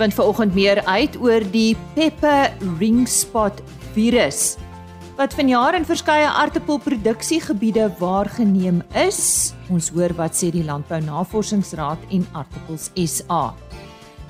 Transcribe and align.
vind 0.00 0.14
vanoggend 0.16 0.54
meer 0.56 0.80
uit 0.84 1.16
oor 1.20 1.44
die 1.52 1.76
pepper 1.94 2.54
ring 2.80 3.04
spot 3.08 3.60
virus 3.92 4.56
wat 5.20 5.34
vanjaar 5.36 5.76
in 5.76 5.84
verskeie 5.84 6.24
aartappelproduksiegebiede 6.24 7.90
waargeneem 7.98 8.78
is. 8.96 9.52
Ons 9.68 9.90
hoor 9.92 10.14
wat 10.16 10.38
sê 10.38 10.48
die 10.54 10.64
Landbou 10.64 10.96
Navorsingsraad 11.04 12.06
en 12.16 12.24
Aartappels 12.32 12.88
SA. 13.04 13.50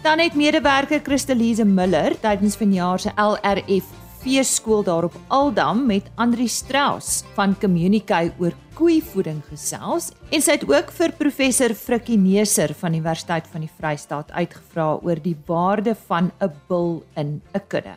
Dan 0.02 0.18
het 0.18 0.34
medewerker 0.34 0.98
Christelise 1.06 1.62
Miller 1.64 2.16
tydens 2.18 2.58
vanjaar 2.58 2.98
se 2.98 3.14
LRF 3.14 3.99
feeskool 4.20 4.82
daarop 4.84 5.14
Aldam 5.28 5.86
met 5.86 6.10
Andri 6.20 6.48
Strauss 6.48 7.22
van 7.36 7.54
Communicate 7.60 8.32
oor 8.38 8.52
koeivoeding 8.76 9.40
gesels 9.48 10.10
en 10.30 10.44
sy 10.44 10.58
het 10.58 10.66
ook 10.68 10.92
vir 10.96 11.14
professor 11.16 11.74
Frikkie 11.76 12.18
Neser 12.20 12.74
van 12.76 12.94
Universiteit 12.96 13.48
van 13.52 13.64
die 13.64 13.72
Vrystaat 13.78 14.32
uitgevra 14.32 14.92
oor 15.00 15.20
die 15.24 15.36
waarde 15.46 15.96
van 16.06 16.32
'n 16.40 16.52
bil 16.68 17.02
in 17.16 17.40
'n 17.54 17.62
kudde. 17.68 17.96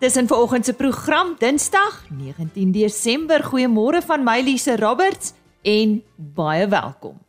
Dis 0.00 0.16
in 0.16 0.26
vanoggend 0.26 0.64
se 0.64 0.72
program 0.72 1.36
Dinsdag 1.38 2.04
19 2.10 2.72
Desember. 2.72 3.42
Goeiemôre 3.42 4.02
van 4.04 4.24
my 4.24 4.40
Lise 4.40 4.76
Roberts 4.76 5.32
en 5.62 6.02
baie 6.16 6.68
welkom. 6.68 7.23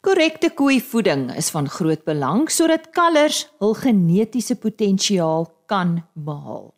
Korrekte 0.00 0.48
koeivoeding 0.56 1.26
is 1.36 1.50
van 1.52 1.66
groot 1.68 2.06
belang 2.08 2.46
sodat 2.48 2.86
kalvers 2.96 3.42
hul 3.60 3.74
genetiese 3.76 4.54
potensiaal 4.56 5.44
kan 5.68 5.98
behaal. 6.16 6.70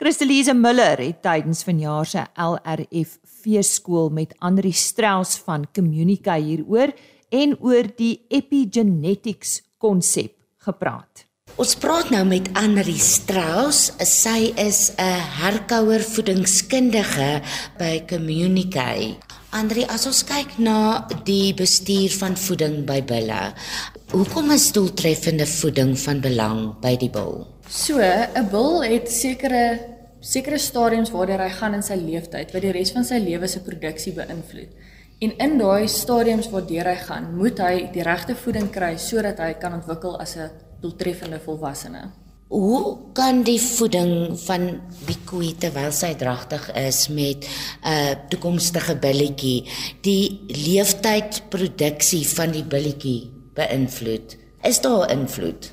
Christelise 0.00 0.54
Miller 0.56 0.96
het 1.04 1.18
tydens 1.20 1.60
vanjaar 1.68 2.08
se 2.08 2.22
LRF 2.32 3.18
feeskool 3.42 4.08
met 4.16 4.32
Andri 4.40 4.72
Strauss 4.72 5.36
van 5.44 5.66
Communica 5.76 6.38
hieroor 6.40 6.94
en 7.28 7.52
oor 7.60 7.90
die 7.98 8.24
epigenetics 8.32 9.58
konsep 9.76 10.32
gepraat. 10.64 11.26
Ons 11.60 11.76
praat 11.76 12.08
nou 12.08 12.24
met 12.24 12.48
Anri 12.56 12.96
Strauss. 12.96 13.92
Sy 14.00 14.54
is 14.56 14.96
'n 14.96 15.20
herkouer 15.44 16.00
voedingskundige 16.00 17.42
by 17.76 18.00
Communicate. 18.08 19.41
Andri, 19.52 19.82
as 19.84 20.06
ons 20.08 20.22
kyk 20.24 20.54
na 20.64 21.04
die 21.26 21.52
bestuur 21.52 22.14
van 22.22 22.38
voeding 22.40 22.78
by 22.88 23.02
bulle, 23.04 23.40
hoekom 24.14 24.48
is 24.54 24.70
doeltreffende 24.72 25.44
voeding 25.44 25.92
van 26.00 26.22
belang 26.24 26.62
by 26.80 26.94
die 26.96 27.10
bul? 27.12 27.42
So, 27.68 28.00
'n 28.00 28.48
bul 28.48 28.80
het 28.80 29.12
sekere 29.12 29.92
sekere 30.22 30.58
stadiums 30.58 31.10
waardeur 31.10 31.42
hy 31.42 31.50
gaan 31.50 31.74
in 31.74 31.82
sy 31.82 31.96
lewenstyd 32.00 32.54
wat 32.54 32.62
die 32.62 32.72
res 32.72 32.92
van 32.92 33.04
sy 33.04 33.18
lewe 33.18 33.48
se 33.48 33.60
produksie 33.60 34.14
beïnvloed. 34.14 34.72
En 35.20 35.30
in 35.38 35.58
daai 35.58 35.86
stadiums 35.88 36.48
waardeur 36.48 36.88
hy 36.88 36.96
gaan, 36.96 37.36
moet 37.36 37.58
hy 37.58 37.90
die 37.92 38.02
regte 38.02 38.34
voeding 38.34 38.70
kry 38.70 38.96
sodat 38.96 39.38
hy 39.38 39.52
kan 39.60 39.74
ontwikkel 39.74 40.16
as 40.18 40.36
'n 40.36 40.50
doeltreffende 40.80 41.38
volwassene. 41.38 42.21
Hoe 42.52 42.98
kan 43.16 43.38
die 43.48 43.56
voeding 43.56 44.34
van 44.42 44.66
die 45.06 45.16
koe 45.24 45.54
terwyl 45.56 45.92
sy 45.96 46.10
dragtig 46.20 46.66
is 46.76 47.06
met 47.08 47.46
'n 47.46 47.88
uh, 47.88 48.10
toekomstige 48.28 48.96
billetjie 49.00 49.64
die 50.04 50.44
leeftydproduksie 50.48 52.26
van 52.28 52.52
die 52.52 52.64
billetjie 52.64 53.30
beïnvloed? 53.56 54.36
Is 54.68 54.80
daar 54.84 55.08
invloed? 55.10 55.72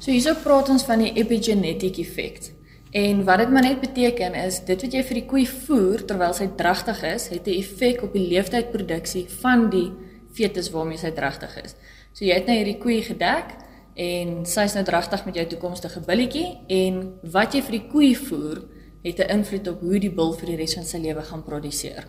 So 0.00 0.10
hierso 0.10 0.34
praat 0.42 0.68
ons 0.68 0.82
van 0.82 0.98
die 0.98 1.12
epigenetic 1.14 2.02
effek. 2.02 2.52
En 2.90 3.24
wat 3.24 3.38
dit 3.38 3.50
maar 3.50 3.62
net 3.62 3.80
beteken 3.80 4.34
is 4.34 4.64
dit 4.66 4.82
wat 4.82 4.92
jy 4.92 5.02
vir 5.06 5.14
die 5.14 5.26
koe 5.30 5.46
voer 5.46 6.04
terwyl 6.04 6.34
sy 6.34 6.50
dragtig 6.56 7.02
is, 7.02 7.28
het 7.28 7.46
'n 7.46 7.58
effek 7.62 8.02
op 8.02 8.12
die 8.12 8.26
leeftydproduksie 8.26 9.26
van 9.40 9.70
die 9.70 9.92
fetus 10.34 10.70
waarmee 10.70 10.98
sy 10.98 11.10
dragtig 11.10 11.54
is. 11.64 11.74
So 12.12 12.24
jy 12.24 12.34
het 12.34 12.46
nou 12.46 12.56
hierdie 12.56 12.78
koe 12.78 13.02
gedek 13.02 13.69
en 14.00 14.46
sy's 14.48 14.74
nou 14.76 14.84
dragtig 14.86 15.26
met 15.28 15.36
jou 15.36 15.46
toekomstige 15.52 16.00
billetjie 16.06 16.48
en 16.72 17.00
wat 17.34 17.54
jy 17.54 17.60
vir 17.66 17.76
die 17.76 17.86
koei 17.92 18.10
voer 18.16 18.62
het 19.04 19.20
'n 19.20 19.30
invloed 19.38 19.68
op 19.68 19.80
hoe 19.80 19.98
die 19.98 20.14
bil 20.18 20.32
vir 20.32 20.46
die 20.46 20.56
res 20.56 20.74
van 20.74 20.84
sy 20.84 20.98
lewe 20.98 21.22
gaan 21.22 21.42
produseer. 21.42 22.04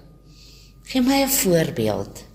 Gee 0.83 1.01
my 1.01 1.23
'n 1.23 1.27
voorbeeld. 1.27 2.25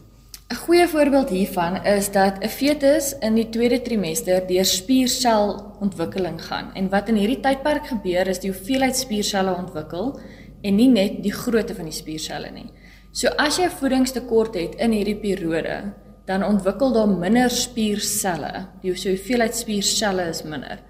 'n 0.50 0.54
Goeie 0.54 0.88
voorbeeld 0.88 1.28
hiervan 1.28 1.84
is 1.84 2.10
dat 2.10 2.38
'n 2.40 2.48
fetus 2.48 3.14
in 3.20 3.34
die 3.34 3.48
tweede 3.48 3.82
trimester 3.82 4.46
deur 4.46 4.64
spierselontwikkeling 4.64 6.42
gaan 6.42 6.74
en 6.74 6.88
wat 6.88 7.08
in 7.08 7.16
hierdie 7.16 7.40
tydperk 7.40 7.86
gebeur 7.86 8.26
is 8.28 8.38
die 8.38 8.50
hoeveelheid 8.50 8.96
spierselle 8.96 9.56
ontwikkel 9.56 10.20
en 10.62 10.74
nie 10.74 10.88
net 10.88 11.22
die 11.22 11.32
grootte 11.32 11.74
van 11.74 11.84
die 11.84 11.92
spierselle 11.92 12.50
nie. 12.50 12.70
So 13.12 13.28
as 13.28 13.56
jy 13.56 13.68
voedingstekort 13.68 14.54
het 14.54 14.74
in 14.74 14.92
hierdie 14.92 15.16
periode, 15.16 15.94
dan 16.26 16.44
ontwikkel 16.44 16.92
daar 16.92 17.08
minder 17.08 17.50
spierselle. 17.50 18.66
Die 18.82 18.90
hoeveelheid 18.90 19.56
spierselle 19.56 20.28
is 20.32 20.42
minder. 20.42 20.82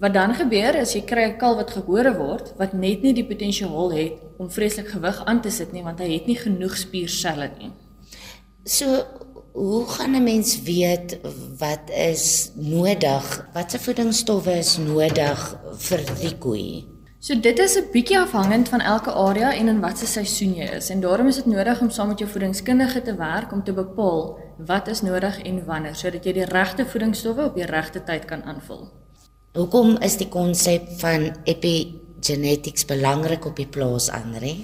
Wat 0.00 0.14
dan 0.14 0.34
gebeur 0.34 0.78
is 0.80 0.94
jy 0.96 1.02
kry 1.04 1.24
'n 1.28 1.38
kalf 1.38 1.56
wat 1.56 1.70
gebore 1.70 2.12
word 2.16 2.52
wat 2.58 2.72
net 2.72 3.02
nie 3.02 3.12
die 3.14 3.26
potensiaal 3.26 3.92
het 3.92 4.12
om 4.38 4.50
vreeslik 4.50 4.88
gewig 4.88 5.24
aan 5.24 5.40
te 5.40 5.50
sit 5.50 5.72
nie 5.72 5.82
want 5.82 5.98
hy 5.98 6.12
het 6.14 6.26
nie 6.26 6.36
genoeg 6.36 6.76
spierselle 6.76 7.50
nie. 7.58 7.70
So 8.64 9.04
hoe 9.52 9.86
gaan 9.86 10.14
'n 10.14 10.24
mens 10.24 10.62
weet 10.62 11.18
wat 11.58 11.90
is 11.90 12.50
nodig? 12.54 13.48
Watse 13.52 13.78
voedingsstowwe 13.78 14.58
is 14.58 14.78
nodig 14.78 15.56
vir 15.78 16.00
die 16.20 16.38
koei? 16.38 16.99
So 17.20 17.36
dit 17.36 17.58
is 17.58 17.76
'n 17.76 17.90
bietjie 17.92 18.18
afhangend 18.18 18.68
van 18.68 18.80
elke 18.80 19.12
area 19.12 19.52
en 19.52 19.68
in 19.68 19.80
watter 19.80 20.06
seisoen 20.06 20.54
jy 20.54 20.68
is 20.76 20.88
en 20.90 21.00
daarom 21.00 21.26
is 21.26 21.36
dit 21.36 21.46
nodig 21.46 21.80
om 21.80 21.90
saam 21.90 22.08
met 22.08 22.18
jou 22.18 22.30
voedingskundige 22.30 23.02
te 23.02 23.14
werk 23.14 23.52
om 23.52 23.64
te 23.64 23.72
bepaal 23.72 24.38
wat 24.66 24.88
is 24.88 25.02
nodig 25.02 25.42
en 25.42 25.64
wanneer 25.64 25.94
sodat 25.94 26.24
jy 26.24 26.32
die 26.32 26.44
regte 26.44 26.86
voedingsstowwe 26.86 27.44
op 27.44 27.54
die 27.54 27.66
regte 27.66 28.04
tyd 28.04 28.24
kan 28.24 28.42
aanvul. 28.42 28.88
Hoekom 29.52 29.98
is 29.98 30.16
die 30.16 30.28
konsep 30.28 30.88
van 30.98 31.36
epigenetics 31.44 32.84
belangrik 32.84 33.44
op 33.44 33.56
die 33.56 33.68
plaas 33.68 34.08
Andre? 34.10 34.56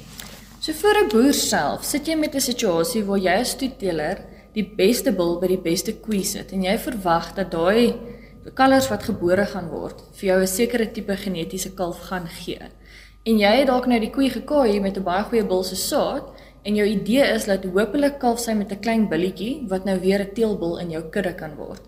So 0.61 0.72
vir 0.72 1.05
'n 1.05 1.09
boer 1.09 1.34
self, 1.34 1.84
sit 1.84 2.06
jy 2.06 2.16
met 2.16 2.34
'n 2.34 2.41
situasie 2.41 3.05
waar 3.05 3.19
jy 3.19 3.41
as 3.41 3.55
toeteler 3.55 4.25
die 4.55 4.65
beste 4.77 5.12
bil 5.12 5.41
by 5.41 5.47
die 5.47 5.62
beste 5.62 5.93
koe 5.93 6.25
sit 6.25 6.53
en 6.53 6.62
jy 6.62 6.78
verwag 6.78 7.34
dat 7.34 7.50
daai 7.50 8.16
kalvers 8.55 8.89
wat 8.89 9.03
gebore 9.03 9.47
gaan 9.47 9.69
word 9.69 10.03
vir 10.19 10.29
jou 10.29 10.41
'n 10.41 10.47
sekere 10.47 10.93
tipe 10.93 11.17
genetiese 11.17 11.75
kalf 11.75 11.99
gaan 12.09 12.29
gee. 12.29 12.61
En 13.25 13.39
jy 13.39 13.53
het 13.59 13.67
dalk 13.67 13.87
nou 13.87 13.99
die 14.01 14.11
koe 14.11 14.31
gekaai 14.31 14.81
met 14.81 14.97
'n 14.97 15.03
baie 15.03 15.25
goeie 15.25 15.45
bil 15.45 15.62
se 15.65 15.77
saad 15.77 16.25
en 16.62 16.75
jou 16.75 16.87
idee 16.87 17.25
is 17.34 17.45
dat 17.45 17.65
hopelik 17.65 18.19
kalf 18.19 18.41
sy 18.41 18.53
met 18.53 18.73
'n 18.73 18.81
klein 18.81 19.09
billetjie 19.09 19.67
wat 19.69 19.84
nou 19.84 20.01
weer 20.01 20.21
'n 20.21 20.34
teelbil 20.34 20.79
in 20.79 20.91
jou 20.91 21.03
kudde 21.11 21.34
kan 21.34 21.57
word. 21.57 21.83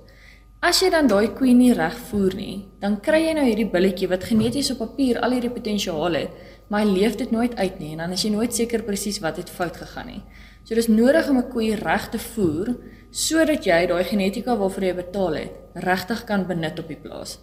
As 0.60 0.80
jy 0.80 0.90
dan 0.90 1.06
daai 1.06 1.28
koe 1.28 1.52
nie 1.54 1.72
reg 1.72 1.94
voer 2.10 2.34
nie, 2.34 2.66
dan 2.80 3.00
kry 3.00 3.20
jy 3.28 3.32
nou 3.32 3.44
hierdie 3.46 3.70
billetjie 3.70 4.08
wat 4.08 4.24
geneties 4.24 4.70
op 4.70 4.78
papier 4.78 5.20
al 5.20 5.30
hierdie 5.30 5.52
potensiaal 5.54 6.12
het, 6.12 6.30
maar 6.68 6.82
hy 6.82 6.90
leef 6.96 7.14
dit 7.16 7.30
nooit 7.30 7.54
uit 7.56 7.78
nie 7.78 7.92
en 7.92 7.98
dan 7.98 8.12
is 8.12 8.24
jy 8.24 8.30
nooit 8.30 8.54
seker 8.54 8.82
presies 8.82 9.20
wat 9.20 9.36
het 9.36 9.50
fout 9.50 9.76
gegaan 9.76 10.06
nie. 10.06 10.22
So 10.64 10.74
dis 10.74 10.88
nodig 10.88 11.28
om 11.30 11.38
'n 11.38 11.48
koe 11.48 11.76
reg 11.76 12.08
te 12.10 12.18
voer 12.18 12.74
sodat 13.10 13.66
jy 13.66 13.86
daai 13.90 14.04
genetika 14.04 14.56
waarvoor 14.56 14.84
jy 14.84 14.94
betaal 14.94 15.36
het, 15.38 15.54
regtig 15.74 16.24
kan 16.28 16.46
benut 16.46 16.78
op 16.78 16.88
die 16.88 16.98
plaas. 17.00 17.38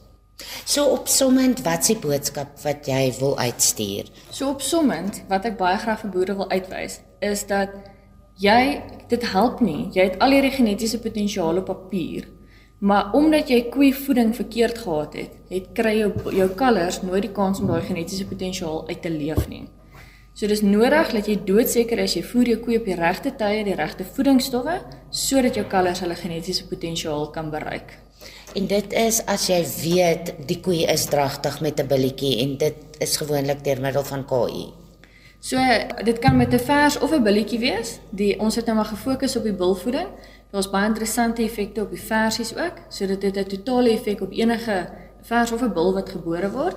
So 0.66 0.92
opsommend, 0.92 1.62
wat 1.64 1.86
is 1.86 1.94
die 1.94 2.02
boodskap 2.04 2.58
wat 2.66 2.88
jy 2.90 3.14
wil 3.22 3.38
uitstuur? 3.40 4.10
So 4.30 4.50
opsommend, 4.52 5.22
wat 5.30 5.46
ek 5.48 5.58
baie 5.60 5.78
graag 5.80 6.02
vir 6.04 6.12
boere 6.12 6.36
wil 6.42 6.50
uitwys, 6.52 7.00
is 7.24 7.46
dat 7.48 7.72
jy 8.42 8.82
dit 9.10 9.24
help 9.32 9.62
nie. 9.64 9.88
Jy 9.96 10.10
het 10.10 10.18
al 10.20 10.36
hierdie 10.36 10.56
genetiese 10.58 11.00
potensiaal 11.00 11.62
op 11.62 11.70
papier, 11.72 12.28
maar 12.84 13.14
omdat 13.16 13.50
jy 13.50 13.62
koeivoeding 13.72 14.36
verkeerd 14.36 14.82
gehad 14.84 15.16
het, 15.16 15.40
het 15.50 15.72
kry 15.78 15.96
jou 16.02 16.12
jou 16.36 16.50
kalvers 16.60 17.00
nooit 17.06 17.30
die 17.30 17.34
kans 17.34 17.64
om 17.64 17.72
daai 17.72 17.88
genetiese 17.88 18.28
potensiaal 18.28 18.84
uit 18.90 19.02
te 19.02 19.14
leef 19.14 19.48
nie. 19.48 19.64
So 20.36 20.50
dis 20.52 20.60
nodig 20.68 21.14
dat 21.16 21.30
jy 21.32 21.38
doodseker 21.48 22.02
is 22.04 22.18
jy 22.18 22.22
voer 22.28 22.50
jou 22.50 22.58
koei 22.66 22.76
op 22.76 22.88
die 22.90 22.96
regte 23.00 23.32
tye, 23.40 23.62
die 23.64 23.76
regte 23.80 24.04
voedingsstowwe 24.04 24.74
sodat 25.16 25.56
jou 25.56 25.64
kalvers 25.72 26.02
hulle 26.04 26.18
genetiese 26.20 26.66
potensiaal 26.68 27.30
kan 27.32 27.48
bereik. 27.54 27.94
En 28.60 28.68
dit 28.68 28.96
is 29.00 29.22
as 29.32 29.46
jy 29.48 29.62
weet 29.80 30.34
die 30.50 30.58
koei 30.66 30.82
is 30.92 31.06
dragtig 31.08 31.62
met 31.64 31.80
'n 31.80 31.88
billetjie 31.88 32.42
en 32.44 32.58
dit 32.58 32.76
is 33.00 33.16
gewoonlik 33.18 33.64
deur 33.64 33.80
middel 33.80 34.04
van 34.04 34.26
KI. 34.28 34.74
So 35.40 35.58
dit 36.04 36.20
kan 36.20 36.36
met 36.38 36.54
'n 36.54 36.60
vers 36.60 37.00
of 37.00 37.14
'n 37.14 37.24
billetjie 37.24 37.60
wees. 37.60 38.00
Die 38.12 38.40
ons 38.40 38.56
het 38.56 38.66
nou 38.66 38.76
maar 38.76 38.92
gefokus 38.92 39.38
op 39.38 39.44
die 39.44 39.54
bulvoeding. 39.54 40.08
Daar's 40.52 40.70
baie 40.70 40.88
interessante 40.88 41.44
effekte 41.44 41.82
op 41.82 41.90
die 41.90 42.02
versies 42.02 42.56
ook, 42.56 42.74
so 42.90 43.08
dit 43.08 43.22
het 43.22 43.38
'n 43.38 43.48
totale 43.48 43.90
effek 43.90 44.22
op 44.22 44.32
enige 44.32 44.90
vers 45.22 45.52
of 45.52 45.62
'n 45.62 45.74
bil 45.74 45.94
wat 45.94 46.10
gebore 46.10 46.52
word. 46.52 46.76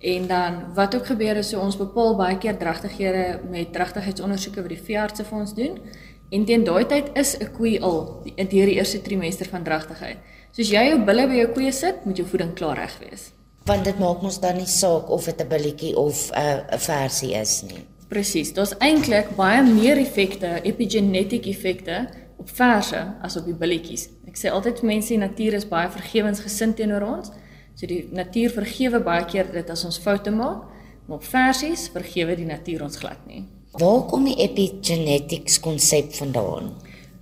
En 0.00 0.26
dan 0.26 0.74
wat 0.74 0.94
ook 0.94 1.06
gebeur 1.06 1.36
is 1.36 1.48
so 1.48 1.60
ons 1.60 1.76
bepaal 1.76 2.16
baie 2.16 2.38
keer 2.38 2.56
dragtighede 2.56 3.40
met 3.50 3.72
dragtigheidsondersoeke 3.72 4.62
wat 4.62 4.70
die 4.70 4.84
veeartse 4.90 5.24
vir 5.24 5.38
ons 5.38 5.54
doen. 5.54 5.78
En 6.30 6.44
teen 6.44 6.64
daai 6.64 6.86
tyd 6.86 7.10
is 7.18 7.36
'n 7.38 7.50
koei 7.56 7.80
al 7.80 8.22
deur 8.36 8.66
die 8.66 8.78
eerste 8.78 9.02
trimester 9.02 9.48
van 9.48 9.62
dragtigheid. 9.62 10.18
Soos 10.52 10.70
jy 10.70 10.84
jou 10.88 10.98
bulle 11.04 11.26
by 11.26 11.34
jou 11.34 11.48
koeie 11.52 11.72
sit, 11.72 12.04
moet 12.04 12.16
jou 12.16 12.26
voeding 12.26 12.54
klaar 12.54 12.76
reg 12.76 12.98
wees. 12.98 13.32
Want 13.64 13.84
dit 13.84 13.98
maak 13.98 14.22
mos 14.22 14.40
dan 14.40 14.56
nie 14.56 14.66
saak 14.66 15.10
of 15.10 15.24
dit 15.24 15.40
'n 15.40 15.48
billetjie 15.48 15.96
of 15.96 16.30
'n 16.30 16.38
uh, 16.74 16.78
versie 16.78 17.34
is 17.34 17.62
nie. 17.62 17.84
Presies. 18.08 18.52
Daar's 18.52 18.74
eintlik 18.78 19.36
baie 19.36 19.62
meer 19.62 19.98
effekte, 19.98 20.60
epigenetic 20.62 21.46
effekte 21.46 22.08
op 22.36 22.48
verse 22.48 23.14
as 23.22 23.36
op 23.36 23.44
die 23.44 23.54
billetjies. 23.54 24.08
Ek 24.26 24.36
sê 24.36 24.50
altyd 24.50 24.78
vir 24.78 24.86
mense 24.86 25.08
die 25.08 25.18
natuur 25.18 25.54
is 25.54 25.68
baie 25.68 25.88
vergewensgesind 25.90 26.76
teenoor 26.76 27.02
ons. 27.02 27.30
So 27.78 27.86
die 27.86 28.08
natuur 28.10 28.50
vergewe 28.50 28.98
baie 29.06 29.22
keer 29.30 29.52
dit 29.54 29.68
as 29.70 29.84
ons 29.86 30.00
foute 30.02 30.32
maak, 30.34 30.64
maar 31.06 31.20
op 31.20 31.26
versies 31.30 31.84
vergewe 31.94 32.34
die 32.34 32.48
natuur 32.48 32.82
ons 32.88 32.98
glad 32.98 33.20
nie. 33.30 33.44
Waar 33.78 34.00
kom 34.10 34.24
die 34.26 34.34
epigenetics 34.42 35.60
konsep 35.62 36.10
vandaan? 36.18 36.72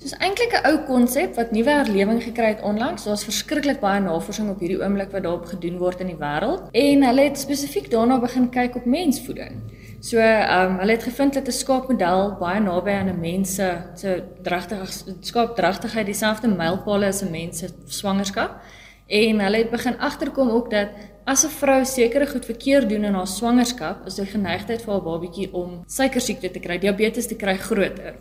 Dis 0.00 0.14
eintlik 0.17 0.55
'n 0.56 0.64
ou 0.70 0.79
konsep 0.87 1.37
wat 1.37 1.53
nuwe 1.53 1.70
herlewing 1.70 2.23
gekry 2.23 2.55
het 2.55 2.62
onlangs. 2.62 3.05
Daar's 3.05 3.25
verskriklik 3.25 3.81
baie 3.81 4.00
navorsing 4.00 4.49
op 4.50 4.61
hierdie 4.61 4.81
oomblik 4.81 5.12
wat 5.12 5.23
daarop 5.23 5.44
gedoen 5.44 5.76
word 5.79 6.00
in 6.00 6.06
die 6.06 6.17
wêreld 6.17 6.62
en 6.73 7.02
hulle 7.02 7.23
het 7.29 7.38
spesifiek 7.38 7.91
daarna 7.91 8.19
begin 8.19 8.49
kyk 8.49 8.76
op 8.76 8.85
mensvoeding. 8.85 9.61
So, 10.00 10.17
ehm 10.17 10.73
um, 10.73 10.79
hulle 10.79 10.93
het 10.93 11.02
gevind 11.02 11.35
dat 11.35 11.49
'n 11.49 11.52
skaapmodel 11.52 12.37
baie 12.41 12.61
naby 12.61 12.91
aan 12.91 13.09
'n 13.09 13.20
mens 13.20 13.55
se 13.94 14.23
dragtig 14.43 15.05
skaapdragtigheid 15.20 16.06
dieselfde 16.06 16.49
mylpaale 16.49 17.06
as 17.06 17.23
'n 17.23 17.31
mens 17.31 17.59
se 17.59 17.69
swangerskap. 17.87 18.61
En 19.06 19.41
hulle 19.41 19.56
het 19.56 19.70
begin 19.70 19.99
agterkom 19.99 20.49
ook 20.50 20.70
dat 20.70 20.88
as 21.25 21.44
'n 21.44 21.49
vrou 21.49 21.85
sekere 21.85 22.26
goed 22.26 22.44
verkeerd 22.44 22.88
doen 22.88 23.05
in 23.05 23.14
haar 23.14 23.26
swangerskap, 23.26 24.06
is 24.06 24.14
die 24.14 24.26
geneigtheid 24.26 24.82
vir 24.82 24.93
haar 24.93 25.03
babatjie 25.03 25.53
om 25.53 25.82
suikersiekte 25.87 26.50
te 26.50 26.58
kry, 26.58 26.79
diabetes 26.79 27.26
te 27.26 27.37
kry 27.37 27.56
groter. 27.56 28.14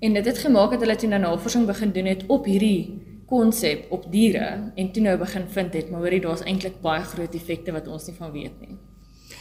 En 0.00 0.12
dit 0.12 0.26
het 0.26 0.38
gemaak 0.38 0.70
dat 0.70 0.80
hulle 0.80 0.96
toe 0.96 1.08
nou 1.08 1.20
navorsing 1.20 1.66
begin 1.66 1.92
doen 1.92 2.06
het 2.06 2.24
op 2.26 2.44
hierdie 2.44 3.02
konsep 3.26 3.86
op 3.90 4.12
diere 4.12 4.72
en 4.74 4.92
toe 4.92 5.02
nou 5.02 5.18
begin 5.18 5.48
vind 5.48 5.74
het, 5.74 5.90
maar 5.90 6.00
hoorie 6.00 6.20
daar's 6.20 6.42
eintlik 6.42 6.80
baie 6.80 7.02
groot 7.02 7.34
effekte 7.34 7.72
wat 7.72 7.88
ons 7.88 8.06
nie 8.06 8.16
van 8.16 8.32
weet 8.32 8.60
nie. 8.60 8.78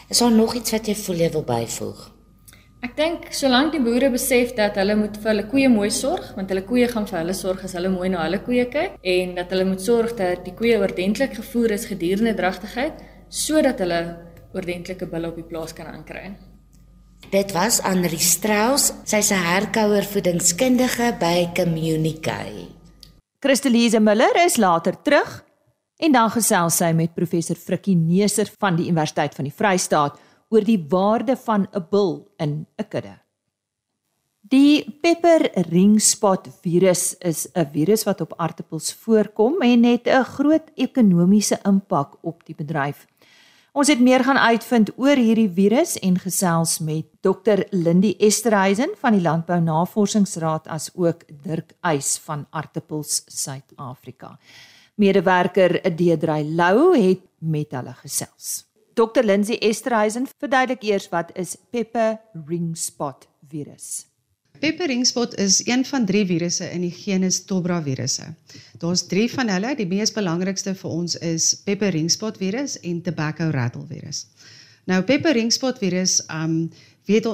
Is 0.10 0.18
daar 0.18 0.32
nog 0.32 0.56
iets 0.56 0.72
wat 0.72 0.88
jy 0.88 0.96
voel 0.96 1.16
jy 1.16 1.30
wil 1.32 1.44
byvoeg? 1.44 2.21
Ek 2.82 2.96
dink 2.98 3.28
solank 3.38 3.76
die 3.76 3.82
boere 3.84 4.08
besef 4.10 4.56
dat 4.58 4.80
hulle 4.82 4.96
moet 4.98 5.18
vir 5.22 5.30
hulle 5.30 5.44
koeie 5.52 5.68
mooi 5.70 5.92
sorg, 5.94 6.32
want 6.34 6.50
hulle 6.50 6.64
koeie 6.66 6.88
gaan 6.90 7.06
vir 7.06 7.20
hulle 7.20 7.36
sorg 7.38 7.62
as 7.68 7.76
hulle 7.78 7.92
mooi 7.94 8.10
na 8.10 8.24
hulle 8.24 8.40
koeie 8.42 8.66
kyk 8.74 8.96
en 9.14 9.36
dat 9.38 9.54
hulle 9.54 9.68
moet 9.70 9.84
sorg 9.86 10.16
dat 10.18 10.42
die 10.48 10.56
koeie 10.58 10.80
oordentlik 10.82 11.36
gevoer 11.38 11.76
is 11.78 11.86
gedurende 11.92 12.34
dragtigheid 12.40 13.04
sodat 13.30 13.84
hulle 13.86 14.00
ordentlike 14.58 15.06
bulle 15.12 15.30
op 15.30 15.38
die 15.38 15.46
plaas 15.46 15.78
kan 15.78 15.92
aankry. 15.94 16.34
Dit 17.32 17.54
was 17.54 17.78
Anri 17.86 18.18
Strauss, 18.18 18.90
sy's 19.06 19.30
'n 19.32 19.46
herkouer 19.46 20.04
voedingskundige 20.04 21.14
by 21.20 21.54
Communicate. 21.54 22.74
Christelise 23.40 24.00
Miller 24.00 24.34
is 24.46 24.58
later 24.58 24.98
terug 25.04 25.44
En 26.02 26.12
dan 26.12 26.32
gesels 26.34 26.80
sy 26.82 26.90
met 26.98 27.14
professor 27.14 27.56
Frikkie 27.56 27.94
Neser 27.96 28.50
van 28.60 28.76
die 28.76 28.88
Universiteit 28.90 29.36
van 29.38 29.46
die 29.46 29.54
Vrystaat 29.54 30.16
oor 30.52 30.66
die 30.68 30.80
waarde 30.92 31.36
van 31.48 31.68
'n 31.72 31.86
bul 31.90 32.28
in 32.38 32.68
'n 32.78 32.88
kudde. 32.90 33.16
Die 34.42 34.84
pepper 35.02 35.48
ring 35.72 36.02
spot 36.02 36.48
virus 36.62 37.16
is 37.20 37.48
'n 37.56 37.66
virus 37.74 38.04
wat 38.04 38.22
op 38.22 38.34
aartappels 38.38 38.94
voorkom 38.94 39.62
en 39.62 39.84
het 39.84 40.08
'n 40.08 40.24
groot 40.24 40.68
ekonomiese 40.76 41.60
impak 41.64 42.18
op 42.22 42.46
die 42.46 42.56
bedryf. 42.56 43.08
Ons 43.74 43.88
het 43.88 44.00
meer 44.00 44.24
gaan 44.24 44.38
uitvind 44.38 44.92
oor 44.98 45.16
hierdie 45.16 45.50
virus 45.50 46.00
en 46.00 46.20
gesels 46.20 46.80
met 46.80 47.06
Dr 47.22 47.64
Lindy 47.70 48.16
Esterhuizen 48.20 48.90
van 49.00 49.12
die 49.12 49.22
Landbou 49.22 49.62
Navorsingsraad 49.62 50.68
as 50.68 50.90
ook 50.96 51.24
Dirk 51.44 51.72
Eis 51.82 52.18
van 52.18 52.46
Aartappels 52.50 53.24
Suid-Afrika 53.28 54.38
medewerker 55.02 55.80
Deedrey 55.96 56.44
Lou 56.44 56.92
het 56.98 57.24
met 57.40 57.72
hulle 57.72 57.94
gesels. 58.02 58.71
Dr 58.94 59.24
Lindsay 59.24 59.58
Esterhuizen 59.64 60.28
verduidelik 60.40 60.84
eers 60.84 61.10
wat 61.10 61.32
is 61.40 61.56
pepper 61.72 62.18
ring 62.48 62.74
spot 62.78 63.28
virus. 63.48 64.06
Pepper 64.62 64.92
ring 64.92 65.06
spot 65.08 65.34
is 65.40 65.62
een 65.66 65.86
van 65.86 66.06
drie 66.06 66.26
virusse 66.28 66.68
in 66.70 66.84
die 66.86 66.94
genus 66.94 67.40
Tobra 67.50 67.80
virusse. 67.82 68.28
Daar's 68.78 69.06
3 69.10 69.30
van 69.32 69.50
hulle, 69.50 69.72
die 69.80 69.88
mees 69.90 70.12
belangrikste 70.14 70.76
vir 70.78 70.92
ons 70.92 71.16
is 71.24 71.54
pepper 71.66 71.96
ring 71.96 72.12
spot 72.12 72.38
virus 72.38 72.78
en 72.86 73.02
tobacco 73.02 73.50
rattle 73.56 73.88
virus. 73.90 74.26
Nou 74.86 75.02
pepper 75.08 75.34
ring 75.40 75.52
spot 75.54 75.80
virus, 75.82 76.20
um 76.30 76.70
weet 77.10 77.26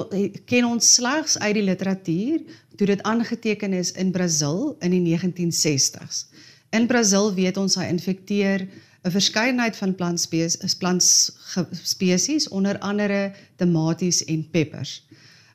ken 0.48 0.64
ons 0.64 0.94
slegs 0.94 1.36
uit 1.42 1.54
die 1.58 1.66
literatuur 1.66 2.46
toe 2.78 2.86
dit 2.86 3.02
aangeteken 3.02 3.74
is 3.76 3.92
in 3.98 4.12
Brasil 4.14 4.76
in 4.80 4.94
die 4.94 5.02
1960s. 5.04 6.28
In 6.70 6.86
Brasil 6.86 7.32
weet 7.34 7.56
ons 7.60 7.76
hy 7.80 7.88
infekteer 7.90 8.68
'n 9.02 9.10
verskeidenheid 9.10 9.76
van 9.76 9.94
plantspesies, 9.94 10.74
plantspesies 10.74 12.48
onder 12.48 12.78
andere 12.78 13.32
tomaties 13.56 14.24
en 14.24 14.50
peppers. 14.50 15.06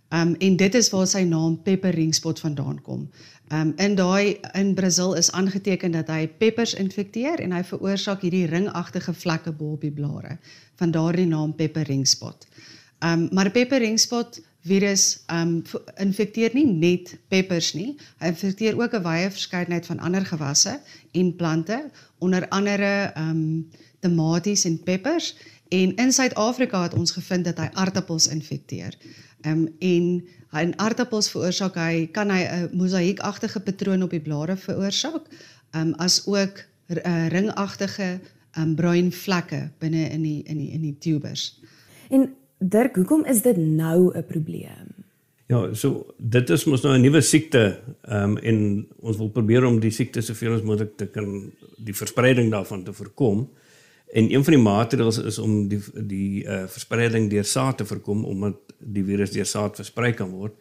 Um 0.10 0.36
en 0.36 0.56
dit 0.56 0.76
is 0.76 0.90
waar 0.90 1.08
sy 1.08 1.24
naam 1.26 1.62
pepper 1.64 1.94
ringspot 1.94 2.40
vandaan 2.40 2.82
kom. 2.82 3.10
Um 3.50 3.74
in 3.76 3.96
daai 3.96 4.40
in 4.54 4.74
Brasil 4.74 5.14
is 5.14 5.32
aangeteken 5.32 5.92
dat 5.92 6.08
hy 6.08 6.28
peppers 6.28 6.74
infekteer 6.74 7.40
en 7.40 7.52
hy 7.52 7.64
veroorsaak 7.64 8.22
hierdie 8.22 8.46
ringagtige 8.46 9.14
vlekke 9.14 9.52
bo 9.52 9.74
op 9.74 9.82
die 9.82 9.92
blare. 9.92 10.38
Van 10.76 10.92
daardie 10.92 11.28
naam 11.28 11.56
pepper 11.56 11.84
ringspot. 11.90 12.48
Um 13.00 13.28
maar 13.32 13.52
pepper 13.52 13.80
ringspot 13.80 14.42
virus 14.64 15.24
um 15.32 15.62
infekteer 16.00 16.54
nie 16.56 16.66
net 16.66 17.18
peppers 17.28 17.74
nie. 17.74 17.98
Hy 18.20 18.32
infekteer 18.32 18.78
ook 18.80 18.94
'n 18.96 19.04
wye 19.04 19.32
verskeidenheid 19.32 19.86
van 19.86 20.00
ander 20.00 20.26
gewasse 20.26 20.80
en 21.12 21.36
plante, 21.36 21.90
onder 22.20 22.48
andere 22.50 23.12
um 23.18 23.70
tomaties 24.00 24.66
en 24.66 24.80
peppers 24.84 25.36
en 25.70 25.96
in 25.96 26.12
Suid-Afrika 26.12 26.84
het 26.84 26.94
ons 26.94 27.12
gevind 27.12 27.46
dat 27.46 27.58
hy 27.58 27.70
aartappels 27.74 28.28
infekteer. 28.28 28.98
Um 29.46 29.68
en 29.80 30.24
in 30.54 30.80
aartappels 30.80 31.30
veroorsaak 31.30 31.76
hy 31.76 32.08
kan 32.12 32.30
hy 32.30 32.44
'n 32.44 32.70
mosaïekagtige 32.78 33.60
patroon 33.60 34.04
op 34.04 34.10
die 34.10 34.22
blare 34.22 34.58
veroorsaak, 34.58 35.28
um 35.76 35.94
as 35.94 36.26
ook 36.26 36.64
uh, 36.88 37.28
ringagtige 37.28 38.20
um 38.58 38.76
bruin 38.76 39.12
vlekke 39.12 39.72
binne 39.80 40.10
in 40.10 40.22
die 40.22 40.44
in 40.44 40.58
die 40.58 40.72
in 40.72 40.82
die 40.82 40.98
tubers. 41.00 41.60
En 42.10 42.36
Dirk, 42.64 42.96
hoekom 42.96 43.26
is 43.28 43.42
dit 43.44 43.58
nou 43.58 44.12
'n 44.16 44.26
probleem? 44.26 44.88
Ja, 45.48 45.74
so 45.74 46.06
dit 46.18 46.50
is 46.50 46.64
mos 46.66 46.82
nou 46.82 46.96
'n 46.96 47.02
nuwe 47.02 47.22
siekte, 47.22 47.80
ehm 48.02 48.24
um, 48.24 48.38
en 48.38 48.88
ons 49.00 49.18
wil 49.18 49.30
probeer 49.30 49.66
om 49.66 49.80
die 49.80 49.92
siekte 49.92 50.22
soveel 50.22 50.54
as 50.54 50.62
moontlik 50.62 50.98
te 50.98 51.06
kan 51.06 51.52
die 51.78 51.96
verspreiding 51.96 52.52
daarvan 52.52 52.84
te 52.84 52.94
voorkom. 52.94 53.50
En 54.14 54.34
een 54.34 54.44
van 54.44 54.54
die 54.54 54.64
maatreëls 54.64 55.18
is 55.18 55.38
om 55.38 55.68
die 55.68 55.82
die 55.94 56.44
uh, 56.46 56.64
verspreiding 56.68 57.30
deur 57.30 57.44
saad 57.44 57.78
te 57.78 57.86
voorkom 57.86 58.26
omdat 58.26 58.56
die 58.80 59.04
virus 59.04 59.32
deur 59.32 59.46
saad 59.46 59.76
versprei 59.76 60.14
kan 60.14 60.30
word. 60.30 60.54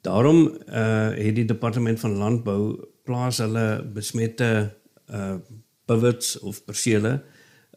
Daarom 0.00 0.58
uh 0.68 1.10
het 1.10 1.34
die 1.34 1.44
departement 1.44 2.00
van 2.00 2.16
landbou 2.16 2.88
plaas 3.04 3.38
hulle 3.38 3.84
besmette 3.94 4.74
uh 5.10 5.36
pivots 5.84 6.38
of 6.40 6.64
persele 6.64 7.22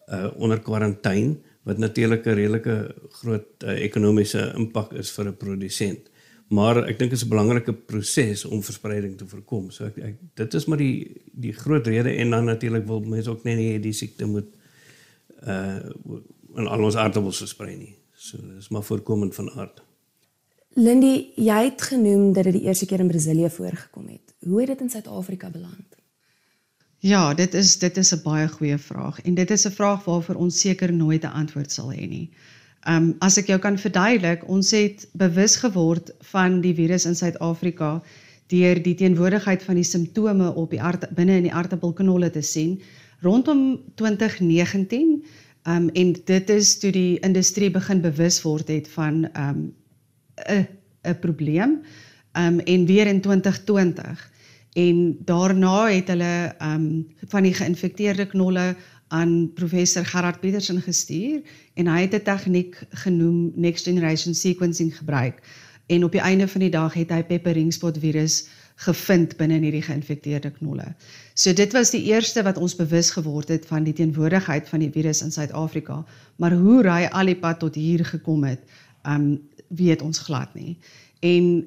uh 0.07 0.27
onder 0.35 0.59
kwarantyne 0.59 1.35
wat 1.67 1.77
natuurlik 1.77 2.25
'n 2.25 2.37
redelike 2.39 2.75
groot 3.19 3.63
uh, 3.63 3.75
ekonomiese 3.83 4.53
impak 4.55 4.93
is 4.93 5.11
vir 5.11 5.27
'n 5.27 5.37
produsent. 5.37 6.09
Maar 6.47 6.87
ek 6.87 6.99
dink 6.99 7.11
dit 7.11 7.19
is 7.19 7.25
'n 7.25 7.29
belangrike 7.29 7.73
proses 7.73 8.45
om 8.45 8.63
verspreiding 8.63 9.17
te 9.17 9.27
voorkom. 9.27 9.71
So 9.71 9.85
ek, 9.85 9.97
ek 9.97 10.15
dit 10.33 10.53
is 10.53 10.65
maar 10.65 10.77
die 10.77 11.21
die 11.31 11.53
groot 11.53 11.87
rede 11.87 12.09
en 12.09 12.29
dan 12.29 12.45
natuurlik 12.45 12.85
wil 12.87 13.01
mense 13.01 13.29
ook 13.29 13.43
net 13.43 13.57
nie 13.57 13.79
die 13.79 13.93
siekte 13.93 14.25
moet 14.25 14.47
uh 15.43 15.79
in 16.57 16.67
al 16.67 16.83
ons 16.83 16.95
aardappels 16.95 17.37
versprei 17.37 17.75
nie. 17.75 17.95
So 18.15 18.37
dis 18.55 18.69
maar 18.69 18.83
voorkomend 18.83 19.35
van 19.35 19.51
aard. 19.51 19.83
Lindy, 20.73 21.33
jy 21.35 21.63
het 21.63 21.81
genoem 21.81 22.33
dat 22.33 22.43
dit 22.43 22.53
die 22.53 22.63
eerste 22.69 22.85
keer 22.85 22.99
in 22.99 23.07
Brasilië 23.07 23.49
voorgekom 23.49 24.07
het. 24.07 24.33
Hoe 24.45 24.59
het 24.59 24.67
dit 24.67 24.81
in 24.81 24.89
Suid-Afrika 24.89 25.49
beland? 25.49 25.96
Ja, 26.99 27.33
dit 27.33 27.53
is 27.53 27.77
dit 27.77 27.97
is 27.97 28.13
'n 28.13 28.21
baie 28.23 28.47
goeie 28.47 28.77
vraag 28.77 29.21
en 29.21 29.33
dit 29.33 29.51
is 29.51 29.65
'n 29.67 29.71
vraag 29.71 30.05
waarvoor 30.05 30.35
ons 30.35 30.59
seker 30.59 30.93
nooit 30.93 31.23
'n 31.23 31.31
antwoord 31.31 31.71
sal 31.71 31.91
hê 31.93 32.07
nie. 32.07 32.29
Um 32.87 33.15
as 33.19 33.37
ek 33.37 33.47
jou 33.47 33.59
kan 33.59 33.77
verduidelik, 33.77 34.47
ons 34.47 34.71
het 34.71 35.07
bewus 35.13 35.55
geword 35.55 36.11
van 36.19 36.61
die 36.61 36.73
virus 36.73 37.05
in 37.05 37.15
Suid-Afrika 37.15 38.01
deur 38.47 38.83
die 38.83 38.95
teenwoordigheid 38.95 39.63
van 39.63 39.75
die 39.75 39.83
simptome 39.83 40.55
op 40.55 40.69
die 40.69 40.81
aard 40.81 41.09
binne 41.15 41.35
in 41.35 41.43
die 41.43 41.53
aardappelknolle 41.53 42.29
te 42.29 42.41
sien 42.41 42.81
rondom 43.21 43.79
2019. 43.95 45.23
Um 45.67 45.89
en 45.89 46.15
dit 46.25 46.49
is 46.49 46.79
toe 46.79 46.91
die 46.91 47.19
industrie 47.19 47.71
begin 47.71 48.01
bewus 48.01 48.41
word 48.41 48.67
het 48.67 48.87
van 48.87 49.29
um 49.37 49.73
'n 50.49 50.67
'n 51.03 51.19
probleem. 51.19 51.81
Um 52.33 52.59
en 52.59 52.85
weer 52.85 53.07
in 53.07 53.21
2020 53.21 54.31
en 54.77 55.17
daarna 55.25 55.87
het 55.89 56.11
hulle 56.13 56.55
um, 56.61 57.07
van 57.33 57.47
die 57.47 57.53
geïnfekteerde 57.53 58.27
knolle 58.29 58.75
aan 59.07 59.53
professor 59.57 60.05
Gerard 60.05 60.39
Petersen 60.39 60.81
gestuur 60.81 61.41
en 61.73 61.87
hy 61.87 62.01
het 62.05 62.13
'n 62.13 62.23
tegniek 62.27 62.77
genoem 63.05 63.51
next 63.55 63.89
generation 63.89 64.33
sequencing 64.33 64.97
gebruik 64.97 65.41
en 65.87 66.03
op 66.03 66.11
die 66.11 66.21
einde 66.21 66.47
van 66.47 66.61
die 66.61 66.69
dag 66.69 66.93
het 66.93 67.09
hy 67.09 67.23
pepper 67.23 67.53
ring 67.57 67.73
spot 67.73 67.97
virus 67.97 68.47
gevind 68.75 69.37
binne 69.37 69.55
in 69.57 69.63
hierdie 69.65 69.81
geïnfekteerde 69.81 70.51
knolle. 70.59 70.85
So 71.33 71.53
dit 71.53 71.73
was 71.73 71.89
die 71.91 72.03
eerste 72.11 72.43
wat 72.43 72.57
ons 72.57 72.75
bewus 72.75 73.09
geword 73.11 73.47
het 73.47 73.65
van 73.65 73.83
die 73.83 73.93
teenwoordigheid 73.93 74.69
van 74.69 74.79
die 74.79 74.91
virus 74.91 75.21
in 75.21 75.31
Suid-Afrika, 75.31 76.05
maar 76.35 76.53
hoe 76.53 76.83
hy 76.85 77.07
al 77.09 77.25
die 77.25 77.39
pad 77.39 77.59
tot 77.59 77.75
hier 77.75 78.05
gekom 78.05 78.43
het, 78.43 78.59
um, 79.03 79.39
weet 79.67 80.01
ons 80.01 80.19
glad 80.19 80.53
nie. 80.53 80.77
En 81.19 81.65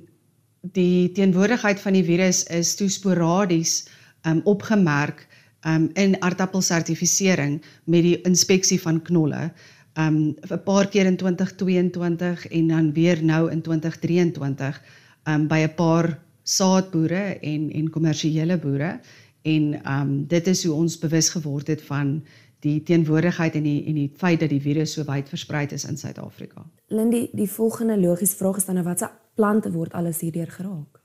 die 0.61 1.13
teenwoordigheid 1.13 1.81
van 1.81 1.97
die 1.97 2.05
virus 2.05 2.45
is 2.53 2.75
toe 2.77 2.89
sporadies 2.89 3.87
um 4.29 4.41
opgemerk 4.45 5.27
um 5.67 5.89
in 5.95 6.17
aardappelsertifisering 6.23 7.61
met 7.85 8.03
die 8.05 8.21
inspeksie 8.29 8.81
van 8.81 9.03
knolle. 9.03 9.51
Um 9.97 10.37
'n 10.49 10.63
paar 10.65 10.89
keer 10.89 11.07
in 11.07 11.17
2022 11.17 12.47
en 12.49 12.69
dan 12.69 12.93
weer 12.93 13.25
nou 13.25 13.51
in 13.51 13.63
2023 13.63 14.83
um 15.27 15.49
by 15.49 15.65
'n 15.65 15.75
paar 15.75 16.19
saadboere 16.43 17.39
en 17.41 17.71
en 17.71 17.91
kommersiële 17.91 18.59
boere 18.59 19.01
en 19.43 19.81
um 19.89 20.27
dit 20.27 20.47
is 20.47 20.65
hoe 20.65 20.75
ons 20.75 20.99
bewus 20.99 21.29
geword 21.29 21.67
het 21.67 21.83
van 21.83 22.23
die 22.61 22.83
teenwoordigheid 22.83 23.55
en 23.55 23.63
die 23.63 23.85
en 23.87 23.95
die 23.95 24.13
feit 24.17 24.41
dat 24.41 24.49
die 24.49 24.61
virus 24.61 24.93
so 24.93 25.05
wyd 25.05 25.29
versprei 25.29 25.67
is 25.71 25.85
in 25.85 25.97
Suid-Afrika. 25.97 26.67
Lindy, 26.87 27.29
die 27.33 27.51
volgende 27.51 27.99
logiese 27.99 28.37
vraag 28.37 28.57
is 28.57 28.65
dan 28.65 28.75
nou 28.75 28.85
watse 28.85 29.11
plante 29.35 29.73
word 29.73 29.93
alles 29.93 30.21
hierdeur 30.21 30.51
geraak? 30.51 31.01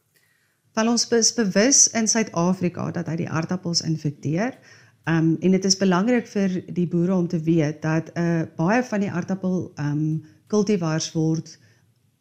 Wel 0.75 0.89
ons 0.91 1.07
is 1.15 1.33
bewus 1.33 1.87
in 1.95 2.07
Suid-Afrika 2.07 2.89
dat 2.91 3.07
hy 3.07 3.15
die 3.23 3.29
aardappels 3.29 3.81
infekteer. 3.87 4.57
Um 5.07 5.35
en 5.39 5.53
dit 5.55 5.65
is 5.65 5.77
belangrik 5.77 6.27
vir 6.27 6.57
die 6.73 6.87
boere 6.89 7.15
om 7.15 7.27
te 7.31 7.39
weet 7.39 7.81
dat 7.81 8.11
'n 8.15 8.19
uh, 8.19 8.41
baie 8.57 8.83
van 8.83 8.99
die 8.99 9.11
aardappel 9.11 9.71
um 9.79 10.25
kultivars 10.47 11.11
word 11.13 11.57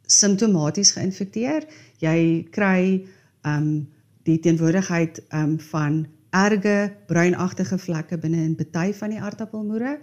simptomaties 0.06 0.92
geïnfekteer. 0.92 1.66
Jy 1.98 2.46
kry 2.50 3.06
um 3.42 3.88
die 4.22 4.38
teenwoordigheid 4.38 5.22
um 5.32 5.58
van 5.58 6.06
erge 6.30 6.92
bruinagtige 7.06 7.78
vlekke 7.78 8.18
binne 8.18 8.44
in 8.44 8.56
party 8.56 8.92
van 8.92 9.10
die 9.10 9.20
aardappelmoere. 9.20 9.98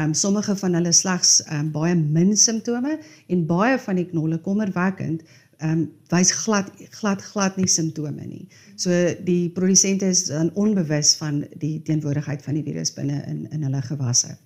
Um 0.00 0.14
sommige 0.14 0.56
van 0.56 0.74
hulle 0.78 0.92
slegs 0.92 1.40
um 1.52 1.70
baie 1.74 1.94
min 1.94 2.36
simptome 2.36 2.98
en 3.28 3.46
baie 3.46 3.78
van 3.78 3.98
die 3.98 4.06
knolle 4.08 4.38
kommerwekkend 4.44 5.24
um 5.66 5.82
wys 6.12 6.30
glad 6.42 6.70
glad 6.98 7.22
glad 7.32 7.56
nie 7.56 7.68
simptome 7.68 8.26
nie. 8.26 8.46
So 8.76 8.90
die 9.26 9.50
produsente 9.56 10.08
is 10.08 10.24
dan 10.30 10.52
onbewus 10.54 11.16
van 11.20 11.42
die 11.58 11.80
teenwoordigheid 11.84 12.44
van 12.46 12.56
die 12.56 12.64
virus 12.68 12.94
binne 12.96 13.18
in 13.26 13.48
in 13.50 13.66
hulle 13.66 13.82
gewasse. 13.88 14.36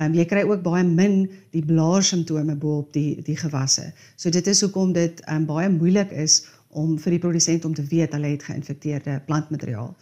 Um 0.00 0.16
jy 0.18 0.24
kry 0.26 0.42
ook 0.48 0.64
baie 0.64 0.84
min 0.88 1.28
die 1.52 1.64
blaar 1.66 2.02
simptome 2.02 2.56
bo 2.56 2.80
op 2.82 2.92
die 2.96 3.22
die 3.22 3.36
gewasse. 3.36 3.92
So 4.16 4.30
dit 4.30 4.46
is 4.46 4.64
hoekom 4.64 4.96
dit 4.96 5.22
um 5.30 5.46
baie 5.46 5.70
moeilik 5.70 6.10
is 6.24 6.42
om 6.72 6.96
vir 6.98 7.18
die 7.18 7.22
produsent 7.22 7.64
om 7.68 7.74
te 7.76 7.84
weet 7.84 8.16
hulle 8.16 8.34
het 8.34 8.48
geïnfekteerde 8.48 9.20
plantmateriaal. 9.28 9.94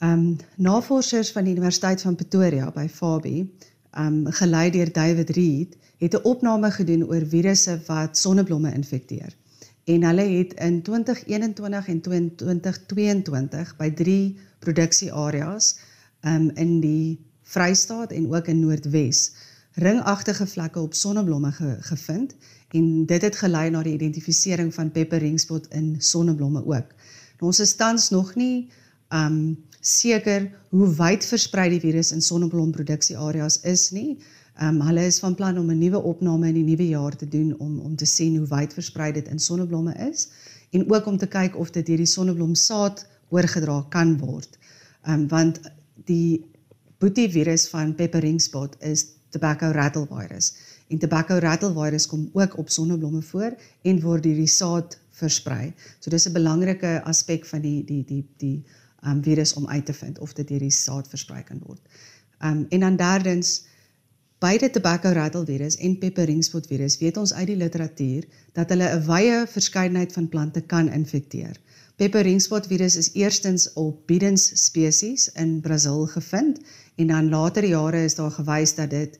Ehm 0.00 0.12
um, 0.12 0.36
navorsers 0.56 1.32
van 1.32 1.44
die 1.44 1.52
Universiteit 1.52 2.00
van 2.02 2.14
Pretoria 2.16 2.70
by 2.72 2.86
Fabi, 2.88 3.38
ehm 3.40 3.79
um, 3.98 4.26
gelei 4.26 4.70
deur 4.70 4.92
David 4.92 5.30
Reed, 5.30 5.76
het 5.98 6.14
'n 6.14 6.24
opname 6.24 6.70
gedoen 6.70 7.06
oor 7.06 7.26
virusse 7.26 7.80
wat 7.86 8.18
sonneblomme 8.18 8.72
infekteer. 8.72 9.36
En 9.84 10.02
hulle 10.02 10.22
het 10.38 10.52
in 10.54 10.82
2021 10.82 11.88
en 11.88 12.00
2022 12.00 13.76
by 13.76 13.90
3 13.90 14.38
produksieareas 14.58 15.78
um, 16.20 16.50
in 16.54 16.80
die 16.80 17.20
Vrystaat 17.42 18.12
en 18.12 18.34
ook 18.34 18.46
in 18.46 18.60
Noordwes 18.60 19.32
ringagtige 19.72 20.46
vlekke 20.46 20.80
op 20.80 20.94
sonneblomme 20.94 21.52
ge, 21.52 21.76
gevind 21.80 22.34
en 22.68 23.06
dit 23.06 23.22
het 23.22 23.36
gelei 23.36 23.70
na 23.70 23.82
die 23.82 23.94
identifisering 23.94 24.74
van 24.74 24.90
pepper 24.90 25.18
ringspot 25.18 25.66
in 25.74 25.94
sonneblomme 25.98 26.60
ook. 26.64 26.92
Nou, 27.38 27.50
ons 27.50 27.60
is 27.60 27.74
tans 27.74 28.10
nog 28.10 28.34
nie 28.34 28.70
um 29.08 29.64
seker 29.80 30.50
hoe 30.70 30.88
wyd 30.96 31.24
versprei 31.24 31.68
die 31.72 31.80
virus 31.80 32.12
in 32.12 32.20
sonneblomproduksieareas 32.20 33.60
is 33.64 33.90
nie. 33.96 34.18
Um 34.60 34.80
hulle 34.84 35.06
is 35.08 35.18
van 35.22 35.34
plan 35.34 35.58
om 35.58 35.70
'n 35.70 35.78
nuwe 35.78 36.02
opname 36.02 36.48
in 36.48 36.54
die 36.54 36.64
nuwe 36.64 36.88
jaar 36.88 37.16
te 37.16 37.28
doen 37.28 37.54
om 37.58 37.80
om 37.80 37.96
te 37.96 38.06
sien 38.06 38.36
hoe 38.36 38.46
wyd 38.46 38.72
versprei 38.72 39.12
dit 39.12 39.28
in 39.28 39.38
sonneblomme 39.38 39.94
is 40.10 40.28
en 40.70 40.90
ook 40.92 41.06
om 41.06 41.16
te 41.16 41.26
kyk 41.26 41.56
of 41.56 41.70
dit 41.70 41.86
deur 41.86 41.96
die 41.96 42.06
sonneblomsaad 42.06 43.06
oorgedra 43.28 43.86
kan 43.88 44.18
word. 44.18 44.58
Um 45.06 45.28
want 45.28 45.60
die 46.04 46.44
boetie 46.98 47.30
virus 47.30 47.68
van 47.68 47.94
pepper 47.94 48.20
ringspot 48.20 48.76
is 48.80 49.06
tobacco 49.30 49.70
rattle 49.70 50.06
virus. 50.06 50.52
En 50.88 50.98
tobacco 50.98 51.38
rattle 51.38 51.72
virus 51.72 52.06
kom 52.06 52.30
ook 52.32 52.58
op 52.58 52.68
sonneblomme 52.68 53.22
voor 53.22 53.56
en 53.82 54.00
word 54.00 54.22
deur 54.22 54.34
die 54.34 54.46
saad 54.46 54.98
versprei. 55.10 55.72
So 56.00 56.10
dis 56.10 56.26
'n 56.28 56.32
belangrike 56.32 57.02
aspek 57.04 57.46
van 57.46 57.60
die 57.60 57.84
die 57.84 58.04
die 58.04 58.24
die 58.36 58.64
um 59.06 59.22
virus 59.22 59.52
om 59.52 59.68
uit 59.68 59.86
te 59.86 59.92
vind 59.92 60.18
of 60.18 60.32
dit 60.32 60.48
deur 60.48 60.58
die 60.58 60.70
saad 60.74 61.08
versprei 61.08 61.42
kan 61.42 61.60
word. 61.66 61.80
Um 62.44 62.66
en 62.68 62.80
dan 62.80 62.96
derdens 62.96 63.64
beide 64.40 64.70
tobacco 64.70 65.12
rattle 65.12 65.44
virus 65.44 65.76
en 65.76 65.98
pepper 65.98 66.24
ringspot 66.24 66.66
virus 66.66 66.98
weet 66.98 67.16
ons 67.16 67.32
uit 67.34 67.46
die 67.46 67.56
literatuur 67.56 68.24
dat 68.56 68.68
hulle 68.68 68.88
'n 68.88 69.04
wye 69.06 69.46
verskeidenheid 69.46 70.12
van 70.12 70.28
plante 70.28 70.60
kan 70.60 70.88
infekteer. 70.88 71.56
Pepper 71.96 72.22
ringspot 72.22 72.66
virus 72.66 72.96
is 72.96 73.12
eerstens 73.12 73.72
op 73.72 74.06
Bidens 74.06 74.64
spesies 74.64 75.28
in 75.32 75.60
Brasil 75.60 76.06
gevind 76.06 76.60
en 76.96 77.06
dan 77.06 77.28
later 77.28 77.64
jare 77.64 78.04
is 78.04 78.14
daar 78.14 78.30
gewys 78.30 78.74
dat 78.74 78.90
dit 78.90 79.18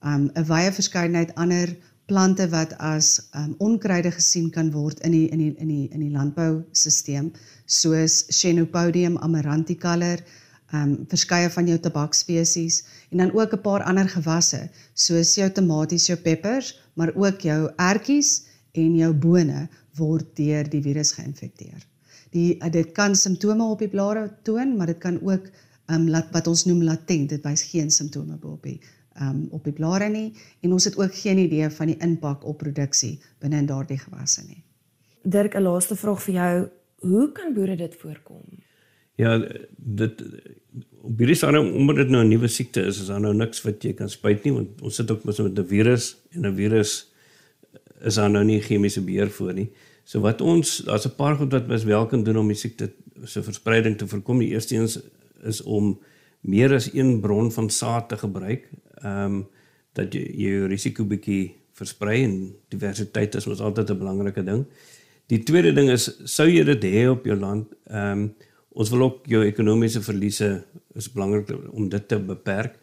um 0.00 0.30
'n 0.34 0.44
wye 0.44 0.72
verskeidenheid 0.72 1.34
ander 1.34 1.76
plante 2.06 2.48
wat 2.50 2.74
as 2.78 3.28
um, 3.38 3.54
onkruide 3.58 4.10
gesien 4.10 4.50
kan 4.50 4.72
word 4.74 5.00
in 5.06 5.14
die 5.14 5.26
in 5.30 5.38
die 5.38 5.54
in 5.58 5.68
die 5.68 5.88
in 5.90 6.00
die 6.00 6.12
landbousisteem 6.12 7.32
soos 7.66 8.24
Chenopodium 8.28 9.18
amaranticolor, 9.22 10.22
um 10.72 10.94
verskeie 11.08 11.50
van 11.52 11.68
jou 11.68 11.78
tabakspesies 11.84 12.82
en 13.10 13.22
dan 13.22 13.32
ook 13.36 13.52
'n 13.52 13.62
paar 13.62 13.82
ander 13.82 14.08
gewasse 14.08 14.68
soos 14.94 15.34
jou 15.34 15.50
tomaties, 15.50 16.06
jou 16.06 16.18
peppers, 16.18 16.78
maar 16.94 17.12
ook 17.14 17.40
jou 17.40 17.70
ertjies 17.76 18.44
en 18.72 18.96
jou 18.96 19.12
bone 19.12 19.68
word 19.96 20.36
deur 20.36 20.68
die 20.68 20.82
virus 20.82 21.12
geïnfekteer. 21.12 21.86
Die 22.30 22.58
dit 22.70 22.92
kan 22.92 23.14
simptome 23.16 23.64
op 23.64 23.78
die 23.78 23.88
blare 23.88 24.30
toon, 24.42 24.76
maar 24.76 24.86
dit 24.86 24.98
kan 24.98 25.20
ook 25.22 25.50
um 25.88 26.08
laat 26.08 26.32
wat 26.32 26.46
ons 26.46 26.64
noem 26.64 26.82
latent, 26.82 27.28
dit 27.28 27.44
wys 27.44 27.62
geen 27.62 27.90
simptome 27.90 28.38
op 28.42 28.62
die 28.62 28.80
um 29.20 29.46
op 29.50 29.64
die 29.64 29.72
blare 29.72 30.08
nie 30.08 30.32
en 30.60 30.72
ons 30.72 30.84
het 30.84 30.96
ook 30.98 31.14
geen 31.14 31.38
idee 31.38 31.70
van 31.70 31.86
die 31.86 31.98
impak 32.00 32.44
op 32.44 32.58
produksie 32.58 33.20
binne 33.38 33.56
in 33.56 33.66
daardie 33.66 33.98
gewasse 33.98 34.44
nie. 34.46 34.62
Dirk, 35.22 35.54
'n 35.54 35.62
laaste 35.62 35.96
vraag 35.96 36.22
vir 36.22 36.34
jou, 36.34 36.68
hoe 37.00 37.32
kan 37.32 37.54
boere 37.54 37.76
dit 37.76 37.94
voorkom? 37.94 38.42
Ja, 39.14 39.38
dit 39.76 40.22
op 41.02 41.18
hierdie 41.18 41.36
stadium 41.36 41.72
omdat 41.72 41.96
dit 41.96 42.08
nou 42.08 42.24
'n 42.24 42.28
nuwe 42.28 42.48
siekte 42.48 42.80
is, 42.80 43.00
is 43.00 43.06
daar 43.06 43.20
nou 43.20 43.34
niks 43.34 43.62
wat 43.62 43.82
jy 43.82 43.92
kan 43.92 44.08
spuit 44.08 44.44
nie 44.44 44.52
want 44.52 44.82
ons 44.82 44.94
sit 44.94 45.10
ook 45.10 45.24
met 45.24 45.38
'n 45.38 45.66
virus 45.66 46.16
en 46.30 46.46
'n 46.46 46.54
virus 46.54 47.12
is 48.00 48.14
daar 48.14 48.30
nou 48.30 48.44
nie 48.44 48.60
chemiese 48.60 49.00
beheer 49.00 49.30
voor 49.30 49.52
nie. 49.54 49.70
So 50.04 50.20
wat 50.20 50.40
ons 50.40 50.78
daar's 50.86 51.06
'n 51.06 51.14
paar 51.16 51.36
goed 51.36 51.52
wat 51.52 51.70
ons 51.70 51.84
wel 51.84 52.06
kan 52.06 52.22
doen 52.24 52.36
om 52.36 52.46
die 52.46 52.56
siekte 52.56 52.90
se 53.24 53.42
verspreiding 53.42 53.98
te 53.98 54.06
voorkom. 54.06 54.38
Die 54.38 54.48
eerste 54.48 54.76
een 54.76 54.82
is, 54.82 54.98
is 55.42 55.62
om 55.62 56.00
meer 56.40 56.74
as 56.74 56.92
een 56.92 57.20
bron 57.20 57.52
van 57.52 57.70
saad 57.70 58.08
te 58.08 58.16
gebruik 58.16 58.70
ehm 59.02 59.24
um, 59.24 59.42
dat 59.92 60.14
jy 60.14 60.22
jou 60.40 60.68
risiko 60.70 61.04
bietjie 61.04 61.52
versprei 61.76 62.22
en 62.24 62.36
diversiteit 62.72 63.34
is 63.36 63.46
mos 63.46 63.60
altyd 63.60 63.90
'n 63.90 63.98
belangrike 63.98 64.44
ding. 64.44 64.64
Die 65.28 65.42
tweede 65.42 65.72
ding 65.72 65.90
is 65.90 66.10
sou 66.24 66.48
jy 66.48 66.64
dit 66.64 66.82
hê 66.84 67.10
op 67.10 67.26
jou 67.26 67.36
land, 67.36 67.66
ehm 67.86 68.12
um, 68.12 68.34
ons 68.74 68.90
wil 68.90 69.02
ook 69.02 69.26
jou 69.28 69.44
ekonomiese 69.44 70.00
verliese 70.00 70.64
is 70.96 71.12
belangrik 71.12 71.50
om 71.72 71.88
dit 71.88 72.08
te 72.08 72.18
beperk. 72.18 72.78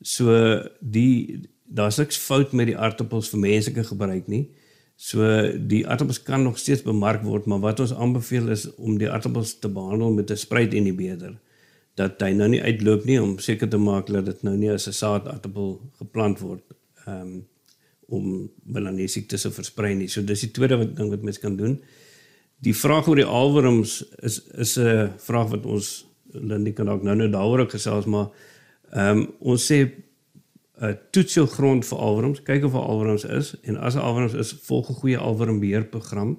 So 0.00 0.32
die 0.80 1.42
daar's 1.64 1.98
niks 1.98 2.16
fout 2.16 2.52
met 2.52 2.66
die 2.66 2.78
aardappels 2.78 3.28
vir 3.28 3.40
menslike 3.40 3.84
gebruik 3.84 4.28
nie. 4.28 4.48
So 4.96 5.20
die 5.58 5.86
aardappels 5.86 6.22
kan 6.22 6.42
nog 6.42 6.58
steeds 6.58 6.82
bemark 6.82 7.22
word, 7.22 7.46
maar 7.46 7.60
wat 7.60 7.80
ons 7.80 7.92
aanbeveel 7.92 8.48
is 8.54 8.68
om 8.76 8.98
die 8.98 9.10
aardappels 9.10 9.58
te 9.58 9.68
behandel 9.68 10.12
met 10.12 10.30
'n 10.30 10.36
spruitinhibeerder 10.36 11.34
dat 11.94 12.22
hy 12.22 12.32
nou 12.34 12.48
nie 12.50 12.62
uitloop 12.62 13.04
nie 13.04 13.18
om 13.22 13.36
seker 13.38 13.68
te 13.70 13.78
maak 13.78 14.10
dat 14.10 14.26
dit 14.26 14.42
nou 14.42 14.56
nie 14.56 14.70
as 14.70 14.88
'n 14.88 14.92
saadaartappel 14.92 15.80
geplant 15.98 16.40
word 16.40 16.64
um, 17.06 17.46
om 18.08 18.50
melanie 18.64 19.08
siekte 19.08 19.38
te 19.38 19.50
versprei 19.50 19.94
nie. 19.94 20.08
So 20.08 20.22
dis 20.22 20.40
die 20.40 20.50
tweede 20.50 20.76
wat 20.76 20.96
ding 20.96 21.10
wat 21.10 21.22
mens 21.22 21.38
kan 21.38 21.56
doen. 21.56 21.80
Die 22.58 22.74
vraag 22.74 23.08
oor 23.08 23.16
die 23.16 23.24
alworms 23.24 24.02
is 24.22 24.40
is 24.54 24.78
'n 24.78 25.12
vraag 25.18 25.50
wat 25.50 25.66
ons 25.66 26.06
Lindy 26.32 26.72
kan 26.72 26.88
ook 26.88 27.02
nou 27.02 27.14
nou 27.16 27.30
daaroor 27.30 27.70
gesels 27.70 28.06
maar 28.06 28.28
ehm 28.92 29.18
um, 29.18 29.34
ons 29.40 29.72
sê 29.72 29.92
uh, 30.82 30.92
toets 31.10 31.34
jou 31.34 31.46
grond 31.46 31.86
vir 31.86 31.98
alworms, 31.98 32.42
kyk 32.42 32.64
of 32.64 32.74
alworms 32.74 33.24
is 33.24 33.54
en 33.62 33.76
as 33.76 33.94
'n 33.94 33.98
alworms 34.02 34.34
is, 34.34 34.52
volg 34.52 34.90
'n 34.90 34.94
goeie 34.94 35.18
alwormbeheerprogram. 35.18 36.38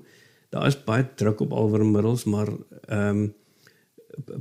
Daar 0.49 0.67
is 0.67 0.83
baie 0.83 1.05
druk 1.15 1.39
op 1.39 1.51
alwormmiddels, 1.51 2.23
maar 2.23 2.47
ehm 2.87 3.17
um, 3.17 3.33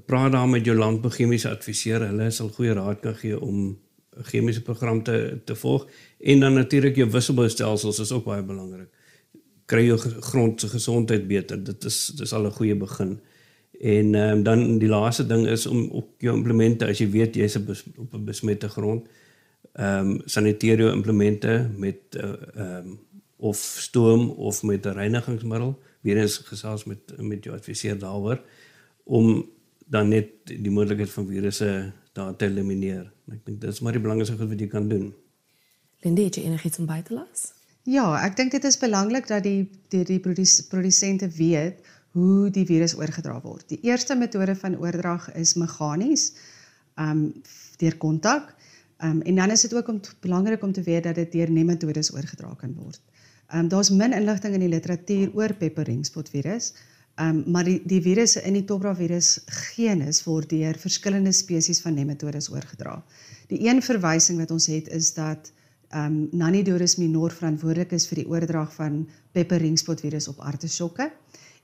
praat 0.06 0.32
daar 0.32 0.48
met 0.48 0.64
jou 0.64 0.76
landbouchemiese 0.76 1.50
adviseur, 1.50 2.06
hulle 2.06 2.30
sal 2.30 2.48
goeie 2.48 2.74
raad 2.76 3.00
kan 3.00 3.14
gee 3.14 3.40
om 3.40 3.78
'n 4.16 4.24
chemiese 4.24 4.62
program 4.62 5.02
te 5.02 5.40
te 5.44 5.54
volg 5.54 5.86
en 6.20 6.40
dan 6.40 6.54
natuurlik 6.54 6.96
jou 6.96 7.10
wisselboustelsels 7.10 7.98
is 7.98 8.12
ook 8.12 8.24
baie 8.24 8.42
belangrik. 8.42 8.88
Kry 9.66 9.86
jou 9.86 9.98
grond 9.98 10.60
se 10.60 10.68
gesondheid 10.68 11.26
beter. 11.26 11.64
Dit 11.64 11.84
is 11.84 12.06
dis 12.16 12.32
al 12.32 12.46
'n 12.46 12.52
goeie 12.52 12.76
begin. 12.76 13.20
En 13.80 14.14
um, 14.14 14.42
dan 14.42 14.78
die 14.78 14.88
laaste 14.88 15.26
ding 15.26 15.46
is 15.46 15.66
om 15.66 15.88
op 15.90 16.08
jou 16.18 16.36
implemente 16.36 16.86
as 16.86 16.98
jy 16.98 17.10
weet 17.10 17.34
jy's 17.34 17.56
op 17.56 18.14
'n 18.14 18.24
besmette 18.24 18.68
grond, 18.68 19.08
ehm 19.72 20.10
um, 20.10 20.20
saniteer 20.24 20.78
jou 20.78 20.92
implemente 20.92 21.70
met 21.76 21.98
ehm 22.10 22.34
uh, 22.56 22.76
um, 22.76 22.98
of 23.36 23.56
stoom 23.56 24.30
of 24.30 24.62
met 24.62 24.86
'n 24.86 24.88
reinigingsmiddel 24.88 25.78
weer 26.00 26.16
eens 26.16 26.38
gesels 26.38 26.84
met 26.84 26.98
met 27.16 27.44
jou 27.44 27.56
adviseur 27.56 27.98
daaroor 27.98 28.40
om 29.02 29.48
dan 29.90 30.08
net 30.08 30.30
die 30.48 30.70
moontlikheid 30.70 31.10
van 31.10 31.26
virusse 31.28 31.92
daar 32.12 32.36
te 32.36 32.46
elimineer. 32.46 33.10
Ek 33.32 33.42
dink 33.46 33.60
dit 33.60 33.70
is 33.70 33.80
maar 33.80 33.96
die 33.96 34.02
belangrikste 34.02 34.36
goed 34.38 34.52
wat 34.52 34.60
jy 34.60 34.70
kan 34.70 34.88
doen. 34.88 35.10
Lindy, 36.04 36.28
het 36.28 36.38
jy 36.38 36.46
enigiets 36.48 36.80
om 36.82 36.88
by 36.88 37.00
te 37.04 37.16
las? 37.16 37.52
Ja, 37.88 38.06
ek 38.24 38.36
dink 38.36 38.54
dit 38.54 38.64
is 38.64 38.78
belangrik 38.80 39.28
dat 39.28 39.44
die 39.44 39.66
die, 39.92 40.04
die 40.08 40.20
produsente 40.20 41.28
weet 41.36 41.82
hoe 42.14 42.50
die 42.54 42.64
virus 42.68 42.94
oorgedra 42.96 43.40
word. 43.42 43.66
Die 43.68 43.80
eerste 43.82 44.16
metode 44.16 44.54
van 44.56 44.78
oordrag 44.80 45.26
is 45.34 45.56
meganies, 45.58 46.32
ehm 46.94 47.10
um, 47.10 47.24
deur 47.82 47.96
kontak. 47.98 48.54
Ehm 49.02 49.18
um, 49.18 49.22
en 49.22 49.40
dan 49.42 49.50
is 49.50 49.66
dit 49.66 49.74
ook 49.74 49.88
om 49.88 50.00
belangrik 50.20 50.62
om 50.62 50.72
te 50.72 50.82
weet 50.82 51.04
dat 51.04 51.14
dit 51.14 51.32
deur 51.32 51.50
nematodes 51.50 52.12
oorgedra 52.14 52.54
kan 52.60 52.74
word. 52.74 53.00
Ehm 53.48 53.64
um, 53.64 53.68
daar's 53.68 53.90
min 53.90 54.12
inligting 54.12 54.54
in 54.54 54.60
die 54.60 54.72
literatuur 54.72 55.34
oor 55.34 55.54
pepper 55.54 55.84
ringspot 55.84 56.30
virus. 56.30 56.72
Ehm 57.14 57.28
um, 57.28 57.50
maar 57.52 57.64
die 57.64 57.80
die 57.86 58.00
virusse 58.02 58.40
in 58.42 58.56
die 58.58 58.64
Tobra 58.66 58.94
virus 58.98 59.36
genus 59.46 60.24
word 60.26 60.50
deur 60.50 60.74
verskillende 60.82 61.32
spesies 61.32 61.80
van 61.80 61.94
nematodes 61.94 62.50
oorgedra. 62.50 62.96
Die 63.48 63.60
een 63.68 63.82
verwysing 63.82 64.40
wat 64.42 64.50
ons 64.50 64.66
het 64.66 64.88
is 64.88 65.12
dat 65.14 65.52
ehm 65.90 66.06
um, 66.06 66.28
Nanidoris 66.32 66.96
minor 66.96 67.30
verantwoordelik 67.30 67.92
is 67.92 68.08
vir 68.10 68.22
die 68.22 68.26
oordrag 68.28 68.72
van 68.74 69.04
pepper 69.32 69.62
ringspot 69.62 70.00
virus 70.00 70.28
op 70.28 70.42
artisjokke. 70.42 71.12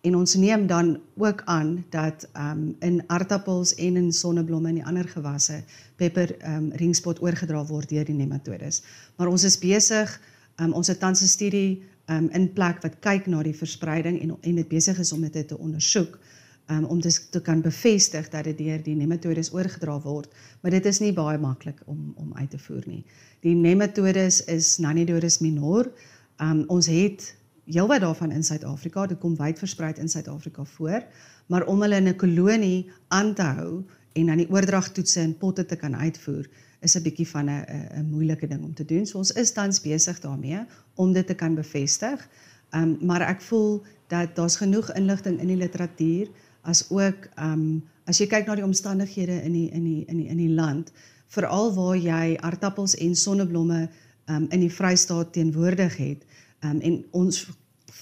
En 0.00 0.16
ons 0.16 0.34
neem 0.34 0.66
dan 0.66 1.00
ook 1.16 1.42
aan 1.44 1.84
dat 1.90 2.28
ehm 2.32 2.50
um, 2.50 2.76
in 2.78 3.02
aardappels 3.06 3.74
en 3.74 3.96
in 3.96 4.12
sonneblomme 4.12 4.68
en 4.68 4.78
die 4.78 4.86
ander 4.86 5.08
gewasse 5.08 5.64
pepper 5.96 6.36
ehm 6.38 6.56
um, 6.56 6.72
ringspot 6.72 7.22
oorgedra 7.22 7.66
word 7.66 7.88
deur 7.88 8.04
die 8.04 8.14
nematodes. 8.14 8.82
Maar 9.16 9.28
ons 9.28 9.44
is 9.44 9.58
besig 9.58 10.20
um, 10.60 10.72
ons 10.72 10.86
het 10.86 10.98
tans 10.98 11.22
'n 11.22 11.26
studie 11.26 11.82
um, 12.10 12.28
in 12.36 12.52
plek 12.52 12.82
wat 12.82 12.98
kyk 13.04 13.26
na 13.26 13.42
die 13.46 13.56
verspreiding 13.56 14.20
en 14.20 14.36
en 14.40 14.60
dit 14.60 14.68
besig 14.68 14.98
is 14.98 15.12
om 15.12 15.22
dit 15.26 15.48
te 15.48 15.58
ondersoek 15.58 16.18
um, 16.70 16.84
om 16.84 17.00
dit 17.00 17.18
te 17.30 17.40
kan 17.40 17.60
bevestig 17.62 18.28
dat 18.28 18.44
dit 18.44 18.58
deur 18.58 18.82
die 18.82 18.96
nematodes 18.96 19.52
oorgedra 19.54 19.98
word, 20.04 20.30
maar 20.60 20.74
dit 20.74 20.86
is 20.86 21.00
nie 21.02 21.12
baie 21.16 21.38
maklik 21.38 21.82
om 21.86 22.12
om 22.16 22.32
uit 22.34 22.50
te 22.50 22.58
voer 22.58 22.86
nie. 22.86 23.04
Die 23.44 23.54
nematodes 23.54 24.44
is 24.44 24.78
Nanidoris 24.78 25.40
minor. 25.40 25.90
Um, 26.40 26.64
ons 26.68 26.86
het 26.90 27.34
heelwat 27.70 28.02
daarvan 28.02 28.32
in 28.34 28.44
Suid-Afrika, 28.44 29.06
dit 29.06 29.18
kom 29.20 29.36
wyd 29.38 29.58
versprei 29.58 29.92
in 29.98 30.08
Suid-Afrika 30.08 30.64
voor, 30.64 31.04
maar 31.46 31.66
om 31.66 31.82
hulle 31.82 31.96
in 31.96 32.08
'n 32.08 32.16
kolonie 32.16 32.90
aan 33.08 33.34
te 33.34 33.42
hou 33.42 33.84
en 34.12 34.26
dan 34.26 34.36
die 34.36 34.50
oordragtoetse 34.50 35.20
in 35.20 35.36
potte 35.38 35.66
te 35.66 35.76
kan 35.76 35.96
uitvoer, 35.96 36.48
is 36.80 36.96
'n 36.96 37.02
bietjie 37.02 37.28
van 37.28 37.48
'n 37.50 37.64
'n 38.00 38.10
moeilike 38.10 38.46
ding 38.46 38.64
om 38.64 38.74
te 38.74 38.84
doen. 38.84 39.06
So 39.06 39.18
ons 39.18 39.32
is 39.32 39.52
tans 39.52 39.80
besig 39.80 40.20
daarmee 40.20 40.64
om 40.94 41.12
dit 41.12 41.26
te 41.26 41.34
kan 41.34 41.54
bevestig. 41.54 42.28
Um, 42.70 42.98
maar 43.00 43.20
ek 43.20 43.40
voel 43.40 43.82
dat 44.08 44.36
daar's 44.36 44.56
genoeg 44.56 44.92
inligting 44.92 45.40
in 45.40 45.46
die 45.46 45.56
literatuur 45.56 46.28
as 46.62 46.90
ook 46.90 47.28
ehm 47.34 47.52
um, 47.52 47.82
as 48.04 48.18
jy 48.18 48.26
kyk 48.26 48.46
na 48.46 48.54
die 48.54 48.64
omstandighede 48.64 49.42
in 49.42 49.52
die 49.52 49.70
in 49.70 49.84
die 49.84 50.04
in 50.06 50.16
die 50.16 50.28
in 50.28 50.36
die 50.36 50.54
land 50.54 50.92
veral 51.26 51.74
waar 51.74 51.96
jy 51.96 52.36
aardappels 52.36 52.94
en 52.94 53.14
sonneblomme 53.14 53.80
ehm 53.80 54.36
um, 54.36 54.46
in 54.50 54.60
die 54.60 54.72
Vrystaat 54.72 55.32
teenwoordig 55.32 55.96
het 55.96 56.24
ehm 56.60 56.76
um, 56.76 56.80
en 56.80 57.04
ons 57.10 57.48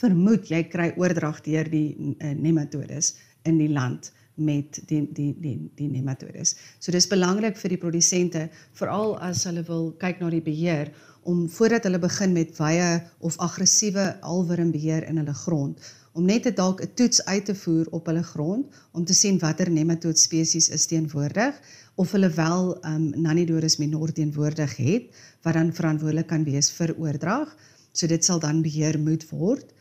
vermoed 0.00 0.48
jy 0.48 0.62
kry 0.68 0.92
oordrag 0.96 1.40
deur 1.42 1.68
die 1.70 1.96
uh, 1.98 2.32
nematodes 2.32 3.16
in 3.42 3.58
die 3.58 3.72
land 3.72 4.12
met 4.38 4.80
die 4.88 5.02
die 5.12 5.34
die 5.40 5.56
die 5.76 5.90
nematodes. 5.90 6.56
So 6.78 6.92
dis 6.92 7.10
belangrik 7.10 7.58
vir 7.60 7.74
die 7.74 7.82
produsente 7.82 8.48
veral 8.78 9.16
as 9.18 9.44
hulle 9.44 9.64
wil 9.68 9.92
kyk 10.00 10.20
na 10.20 10.30
die 10.30 10.44
beheer 10.44 10.92
om 11.28 11.48
voordat 11.52 11.84
hulle 11.84 12.00
begin 12.00 12.32
met 12.32 12.54
wye 12.58 13.02
of 13.20 13.38
aggressiewe 13.38 14.14
alwurmbeheer 14.22 15.04
in 15.10 15.20
hulle 15.20 15.34
grond 15.34 15.82
om 16.18 16.26
net 16.26 16.42
te 16.42 16.52
dalk 16.52 16.80
'n 16.82 16.94
toets 16.98 17.24
uit 17.24 17.44
te 17.44 17.54
voer 17.54 17.86
op 17.90 18.06
hulle 18.06 18.22
grond 18.22 18.66
om 18.92 19.04
te 19.04 19.14
sien 19.14 19.38
watter 19.38 19.70
nematode 19.70 20.18
spesies 20.18 20.68
is 20.68 20.86
teenwoordig 20.86 21.54
of 21.94 22.12
hulle 22.12 22.30
wel 22.30 22.78
um 22.86 23.10
Nanidoris 23.26 23.76
minor 23.76 24.12
teenwoordig 24.12 24.76
het 24.76 25.14
wat 25.42 25.54
dan 25.54 25.72
verantwoordelik 25.74 26.26
kan 26.26 26.44
wees 26.44 26.70
vir 26.70 26.94
oordrag. 26.98 27.56
So 27.92 28.06
dit 28.06 28.24
sal 28.24 28.38
dan 28.38 28.62
beheer 28.62 28.98
moet 28.98 29.28
word. 29.30 29.72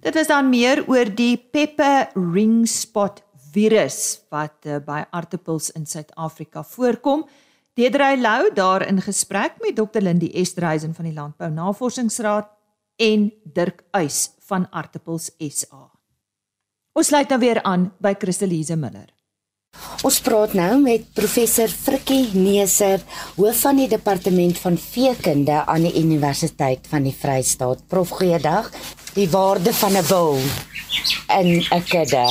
Dit 0.00 0.16
is 0.16 0.26
dan 0.26 0.48
meer 0.50 0.84
oor 0.88 1.14
die 1.14 1.36
pepper 1.36 2.10
ring 2.14 2.66
spot 2.68 3.22
virus 3.52 4.22
wat 4.32 4.66
uh, 4.66 4.80
by 4.84 5.02
aartappels 5.10 5.70
in 5.76 5.86
Suid-Afrika 5.86 6.64
voorkom. 6.64 7.24
Deedrey 7.74 8.18
Lou 8.20 8.50
daar 8.54 8.84
in 8.86 9.00
gesprek 9.00 9.60
met 9.60 9.76
Dr 9.76 10.02
Lindie 10.04 10.32
Estreisen 10.32 10.94
van 10.94 11.08
die 11.08 11.14
Landbou 11.16 11.50
Navorsingsraad 11.50 12.50
en 13.00 13.30
Dirk 13.44 13.84
Uys 13.96 14.30
van 14.48 14.68
Artappels 14.70 15.30
SA. 15.38 15.88
Ons 16.92 17.08
sluit 17.08 17.28
nou 17.32 17.40
weer 17.40 17.62
aan 17.64 17.88
by 18.04 18.12
Christelise 18.20 18.76
Miller. 18.76 19.08
Ons 20.04 20.18
praat 20.20 20.52
nou 20.52 20.72
met 20.82 21.06
professor 21.16 21.70
Frikkie 21.72 22.26
Neser, 22.36 23.00
hoof 23.38 23.62
van 23.64 23.80
die 23.80 23.88
departement 23.88 24.58
van 24.60 24.76
veekunde 24.76 25.62
aan 25.64 25.86
die 25.88 25.94
Universiteit 26.02 26.90
van 26.92 27.08
die 27.08 27.14
Vrystaat. 27.16 27.86
Prof, 27.88 28.12
goeiedag. 28.18 28.68
Die 29.16 29.28
waarde 29.32 29.72
van 29.72 29.96
'n 29.96 30.04
bil 30.08 30.36
in 31.40 31.64
'n 31.64 31.84
kudde. 31.88 32.26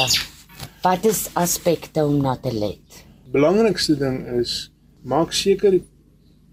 Wat 0.82 1.04
is 1.06 1.28
aspekte 1.38 2.02
om 2.02 2.16
na 2.22 2.32
te 2.42 2.50
let? 2.50 3.02
Belangrikste 3.30 3.94
ding 4.00 4.24
is 4.40 4.72
maak 5.06 5.30
seker 5.38 5.76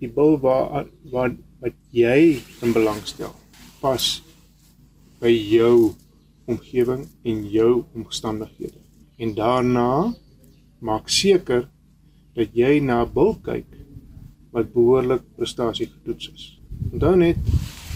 die 0.03 0.11
bil 0.13 0.35
waar 0.43 0.85
waar 1.09 1.33
wat 1.63 1.77
jy 1.97 2.43
in 2.61 2.75
belang 2.77 3.01
stel 3.09 3.33
pas 3.81 4.09
by 5.23 5.33
jou 5.33 5.95
omgewing 6.45 7.07
en 7.25 7.41
jou 7.49 7.71
omstandighede. 7.97 8.77
En 9.17 9.33
daarna 9.39 10.13
maak 10.85 11.09
seker 11.09 11.65
dat 12.37 12.53
jy 12.53 12.81
na 12.85 13.01
'n 13.07 13.13
bil 13.15 13.33
kyk 13.49 13.71
wat 14.53 14.75
behoorlik 14.75 15.25
prestasie 15.37 15.89
getoets 15.89 16.29
is. 16.35 16.45
Onthou 16.93 17.17
net 17.17 17.41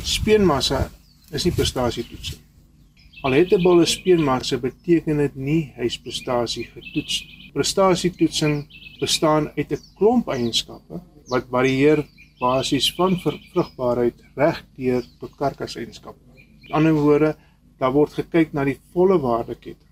speenmassa 0.02 0.88
is 1.30 1.44
nie 1.44 1.52
prestasie 1.52 2.08
toets 2.08 2.32
nie. 2.32 2.41
Al 3.22 3.36
het 3.38 3.52
'n 3.52 3.62
bil 3.62 3.80
'n 3.80 3.86
speenmassa 3.86 4.56
beteken 4.58 5.16
dit 5.16 5.34
nie 5.36 5.72
hy's 5.76 5.96
prestasie 5.98 6.64
getoets. 6.74 7.14
Prestasietoetsing 7.54 8.66
bestaan 9.00 9.44
uit 9.56 9.70
'n 9.72 9.84
klomp 9.96 10.26
eienskappe 10.28 11.00
wat 11.28 11.46
varieer 11.50 12.04
basies 12.40 12.94
van 12.94 13.16
vrugbaarheid 13.24 14.18
reg 14.34 14.64
deur 14.76 15.04
tot 15.20 15.36
karkaseienskappe. 15.36 16.24
In 16.66 16.72
ander 16.72 16.94
woorde, 16.94 17.36
daar 17.78 17.92
word 17.92 18.12
gekyk 18.12 18.52
na 18.52 18.64
die 18.64 18.78
volle 18.92 19.18
waardeketting. 19.18 19.90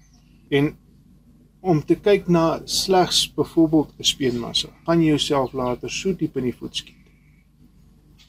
En 0.50 0.76
om 1.60 1.84
te 1.84 1.94
kyk 1.94 2.28
na 2.28 2.60
slegs 2.64 3.34
byvoorbeeld 3.34 3.94
'n 3.98 4.02
speenmassa, 4.04 4.68
gaan 4.86 5.02
jy 5.02 5.08
jouself 5.08 5.52
later 5.52 5.90
so 5.90 6.12
diep 6.12 6.36
in 6.36 6.44
die 6.44 6.58
voet 6.58 6.76
skiet. 6.76 7.06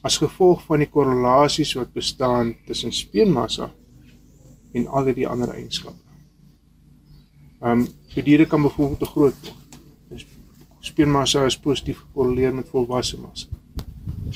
As 0.02 0.18
gevolg 0.18 0.62
van 0.62 0.78
die 0.78 0.90
korrelasies 0.90 1.74
wat 1.74 1.92
bestaan 1.92 2.54
tussen 2.66 2.92
speenmassa 2.92 3.70
en 4.72 4.86
al 4.86 5.12
die 5.14 5.28
ander 5.28 5.52
eienskappe. 5.54 5.98
Ehm 7.62 7.80
um, 7.80 7.88
die 8.14 8.22
diere 8.22 8.46
kan 8.46 8.62
byvoorbeeld 8.62 8.98
te 8.98 9.06
groot 9.06 9.34
word. 9.42 9.62
Speenmassa 10.82 11.44
is 11.46 11.58
positief 11.58 11.98
gekorreleer 11.98 12.54
met 12.54 12.68
volwasse 12.68 13.20
massa. 13.20 13.46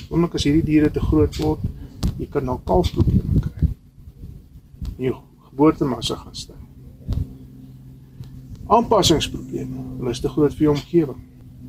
Omdat 0.09 0.37
as 0.39 0.45
hierdie 0.47 0.63
diere 0.63 0.91
te 0.91 1.01
groot 1.03 1.35
word, 1.43 1.65
jy 2.17 2.27
kan 2.31 2.45
nou 2.47 2.55
kalfprobleme 2.65 3.41
kry. 3.43 3.67
Jou 5.09 5.17
geboortemassa 5.49 6.15
gaan 6.15 6.35
styg. 6.35 6.63
Aanpassingsprobleme. 8.67 9.83
Hulle 9.99 10.15
is 10.15 10.23
te 10.23 10.31
groot 10.31 10.55
vir 10.55 10.69
jou 10.69 10.75
omgewing. 10.75 11.19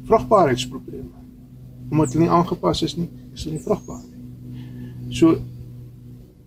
Vrugbaarheidsprobleme. 0.07 1.27
Omdat 1.91 2.15
hulle 2.15 2.25
nie 2.29 2.33
aangepas 2.39 2.83
is 2.87 2.95
nie, 3.01 3.09
is 3.35 3.45
hulle 3.45 3.59
nie 3.59 3.65
vrugbaar 3.67 4.01
nie. 4.07 5.15
So 5.19 5.35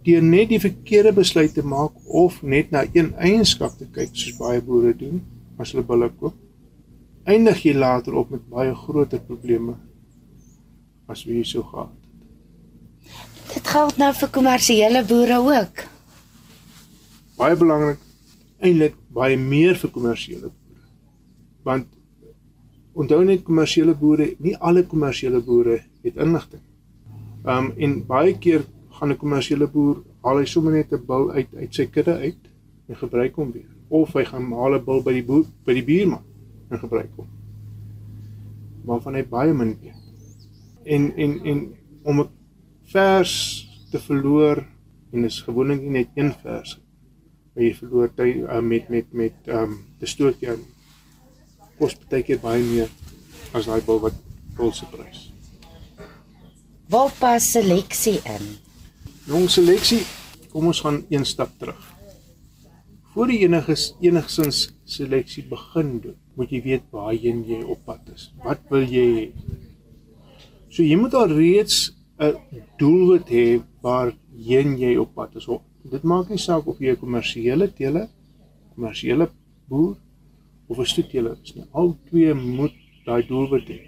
deur 0.06 0.24
net 0.26 0.50
die 0.50 0.60
verkeerde 0.62 1.14
besluit 1.14 1.54
te 1.54 1.64
maak 1.64 1.94
of 2.06 2.42
net 2.42 2.72
na 2.72 2.84
een 2.94 3.14
eienskap 3.18 3.78
te 3.78 3.88
kyk 3.94 4.16
soos 4.18 4.38
baie 4.40 4.62
boere 4.66 4.94
doen 4.98 5.22
as 5.62 5.74
hulle 5.74 5.86
bulle 5.86 6.10
koop, 6.18 6.36
eindig 7.30 7.64
jy 7.66 7.76
later 7.78 8.18
op 8.18 8.32
met 8.34 8.48
baie 8.50 8.74
groter 8.76 9.22
probleme 9.22 9.76
as 11.12 11.26
wie 11.28 11.44
so 11.46 11.64
gehad 11.64 11.92
het. 11.92 11.98
Dit 13.52 13.68
geld 13.68 13.98
nou 14.00 14.14
vir 14.16 14.32
kommersiële 14.32 15.04
boere 15.06 15.42
ook. 15.44 15.84
Baie 17.38 17.58
belangrik 17.60 18.00
eintlik 18.62 18.98
baie 19.14 19.38
meer 19.38 19.78
vir 19.82 19.92
kommersiële 19.94 20.50
boere. 20.50 20.84
Want 21.66 21.88
onthou 22.94 23.22
net 23.26 23.44
kommersiële 23.48 23.96
boere, 23.98 24.32
nie 24.40 24.56
alle 24.58 24.84
kommersiële 24.88 25.42
boere 25.46 25.80
het 26.06 26.20
inligting. 26.22 26.64
Um 27.46 27.72
en 27.78 27.98
baie 28.08 28.36
keer 28.38 28.66
gaan 29.02 29.12
'n 29.12 29.18
kommersiële 29.18 29.68
boer 29.68 30.04
haal 30.22 30.38
hy 30.38 30.46
sommer 30.46 30.74
net 30.74 30.94
'n 30.94 31.06
bil 31.06 31.32
uit 31.32 31.50
uit 31.58 31.74
sy 31.74 31.86
kudde 31.86 32.14
uit 32.22 32.44
en 32.88 32.96
gebruik 32.96 33.36
hom 33.36 33.52
weer 33.52 33.72
of 33.90 34.14
hy 34.14 34.26
gaan 34.26 34.52
haal 34.54 34.78
'n 34.78 34.86
bil 34.86 35.02
by 35.02 35.14
die 35.14 35.26
boer 35.26 35.46
by 35.66 35.74
die 35.74 35.88
buurman 35.90 36.24
en 36.70 36.80
gebruik 36.80 37.10
hom. 37.18 37.28
Waarvan 38.86 39.16
hy 39.16 39.26
baie 39.26 39.54
min 39.54 39.74
weet 39.82 39.98
en 40.86 41.12
en 41.18 41.34
en 41.46 41.60
om 42.04 42.22
'n 42.22 42.30
vers 42.94 43.34
te 43.92 44.00
verloor 44.00 44.64
en 45.12 45.26
is 45.26 45.42
gewoonlik 45.42 45.82
net 45.82 46.10
een 46.16 46.34
vers 46.44 46.78
Maar 47.52 47.64
jy 47.64 47.72
verloor 47.76 48.12
tyd 48.16 48.38
uh, 48.46 48.60
met 48.64 48.90
met 48.90 49.14
met 49.14 49.50
ehm 49.50 49.64
um, 49.64 49.80
die 50.00 50.08
stootjie 50.08 50.54
kos 51.80 51.98
baie 52.08 52.24
keer 52.24 52.40
baie 52.40 52.64
meer 52.64 52.90
as 53.52 53.68
daai 53.68 53.82
bil 53.84 54.00
wat 54.00 54.16
bil 54.56 54.72
se 54.72 54.86
prys. 54.94 55.32
Waar 56.92 57.12
pas 57.20 57.52
seleksie 57.52 58.20
in? 58.24 58.46
Jong 59.29 59.45
seleksie, 59.53 59.99
kom 60.49 60.71
ons 60.71 60.79
gaan 60.81 61.03
een 61.13 61.25
stap 61.29 61.51
terug. 61.62 61.81
Voor 63.13 63.29
jy 63.29 63.43
enige 63.45 63.75
enigsins 64.01 64.62
seleksie 64.89 65.43
begin 65.45 65.91
doen, 66.01 66.15
moet 66.34 66.49
jy 66.49 66.62
weet 66.65 66.88
waarheen 66.95 67.43
jy 67.45 67.60
op 67.69 67.84
pad 67.86 68.07
is. 68.15 68.31
Wat 68.41 68.63
wil 68.71 68.88
jy 68.89 69.03
hê? 69.13 69.25
So 70.73 70.81
jy 70.81 70.97
moet 70.97 71.13
al 71.13 71.36
reeds 71.38 71.91
'n 72.17 72.34
doelwit 72.79 73.29
hê 73.29 73.62
waarheen 73.86 74.73
jy 74.79 74.95
op 74.97 75.13
pad 75.13 75.36
is. 75.36 75.45
Dit 75.91 76.03
maak 76.03 76.29
nie 76.29 76.41
saak 76.41 76.65
of 76.65 76.79
jy 76.79 76.95
'n 76.95 77.01
kommersiële 77.03 77.67
teeler, 77.77 78.10
kommersiële 78.73 79.29
boer 79.69 79.97
of 80.67 80.79
'n 80.79 80.86
stoetteeler 80.86 81.38
is 81.43 81.53
nie. 81.55 81.65
Al 81.73 81.95
twee 82.10 82.34
moet 82.34 82.73
daai 83.05 83.21
doelwit 83.27 83.67
hê. 83.69 83.79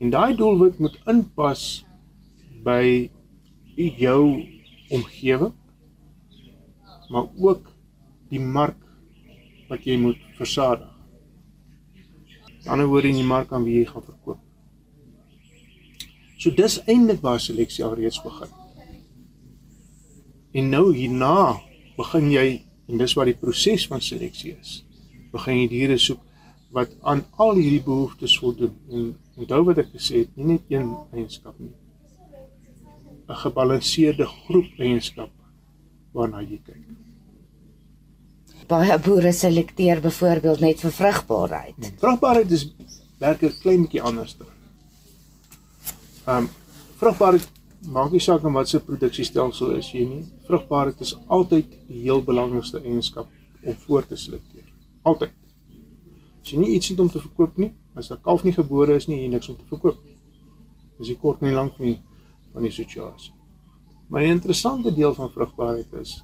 En 0.00 0.10
daai 0.10 0.34
doelwit 0.36 0.78
moet 0.78 0.96
inpas 1.06 1.84
by 2.64 3.10
jou 3.76 4.40
omgewing 4.90 5.54
maar 7.10 7.26
ook 7.36 7.72
die 8.30 8.40
mark 8.40 8.78
wat 9.68 9.84
jy 9.84 9.96
moet 9.98 10.18
versadig. 10.38 10.86
Aan 10.86 12.62
die 12.62 12.70
ander 12.70 12.86
woorde 12.86 13.10
in 13.10 13.18
die 13.18 13.26
mark 13.26 13.52
aan 13.52 13.66
wie 13.66 13.80
jy 13.80 13.88
gaan 13.88 14.06
verkoop. 14.06 14.38
So 16.40 16.54
dis 16.54 16.78
eintlik 16.86 17.20
waar 17.24 17.40
seleksie 17.42 17.84
alreeds 17.84 18.20
begin. 18.22 18.52
En 20.54 20.70
nou 20.70 20.86
hierna 20.94 21.58
begin 21.98 22.30
jy 22.30 22.46
en 22.90 23.02
dis 23.02 23.14
wat 23.18 23.30
die 23.30 23.38
proses 23.38 23.86
van 23.90 24.02
seleksie 24.02 24.54
is. 24.54 24.80
Begin 25.34 25.60
jy 25.62 25.68
diere 25.74 25.98
soek 25.98 26.22
wat 26.74 26.94
aan 27.02 27.24
al 27.42 27.58
hierdie 27.58 27.82
behoeftes 27.86 28.38
voldoen. 28.38 28.74
En 28.90 29.12
onthou 29.36 29.64
wat 29.66 29.82
ek 29.82 29.92
gesê 29.96 30.24
het, 30.24 30.34
nie 30.38 30.54
net 30.54 30.70
een 30.70 30.94
eienskap 31.10 31.58
nie. 31.58 31.74
'n 33.30 33.36
Gebalanseerde 33.42 34.26
groep 34.26 34.70
eienskappe 34.78 35.44
waarna 36.14 36.42
jy 36.42 36.58
kyk. 36.66 36.82
Baie 38.70 38.98
boere 39.02 39.32
selekteer 39.32 40.00
byvoorbeeld 40.02 40.60
net 40.60 40.82
vir 40.84 40.94
vrugbaarheid. 40.94 41.92
Vrugbaarheid 42.02 42.50
is 42.50 42.66
werk 43.18 43.42
'n 43.42 43.54
klein 43.62 43.86
bietjie 43.86 44.02
anders. 44.02 44.36
Ehm 46.26 46.36
um, 46.36 46.48
vrugbaarheid 47.00 47.48
maak 47.88 48.10
nie 48.12 48.20
saak 48.20 48.42
wat 48.42 48.68
se 48.68 48.80
produksiestelsel 48.80 49.76
is 49.76 49.92
jy 49.92 50.04
nie. 50.04 50.24
Vrugbaarheid 50.46 51.00
is 51.00 51.16
altyd 51.26 51.66
die 51.88 52.02
heel 52.02 52.22
belangrikste 52.22 52.82
eienskap 52.82 53.28
om 53.62 53.74
voor 53.86 54.06
te 54.06 54.16
selekteer. 54.16 54.66
Altyd. 55.02 55.30
As 56.42 56.50
jy 56.50 56.58
nie 56.58 56.74
iets 56.74 56.88
het 56.88 57.00
om 57.00 57.08
te 57.08 57.20
verkoop 57.20 57.56
nie, 57.56 57.72
as 57.94 58.10
'n 58.10 58.20
kalf 58.22 58.44
nie 58.44 58.52
gebore 58.52 58.94
is 58.94 59.06
nie, 59.08 59.22
jy 59.22 59.28
niks 59.28 59.48
om 59.48 59.56
te 59.56 59.64
verkoop. 59.68 59.98
Dis 60.98 61.08
die 61.08 61.16
kort 61.16 61.42
en 61.42 61.52
lank 61.52 61.78
nie 61.78 62.00
van 62.52 62.62
die 62.62 62.74
situasie. 62.74 63.32
Maar 64.08 64.26
die 64.26 64.34
interessante 64.34 64.94
deel 64.94 65.14
van 65.14 65.30
vrugbaarheid 65.30 65.92
is 66.00 66.20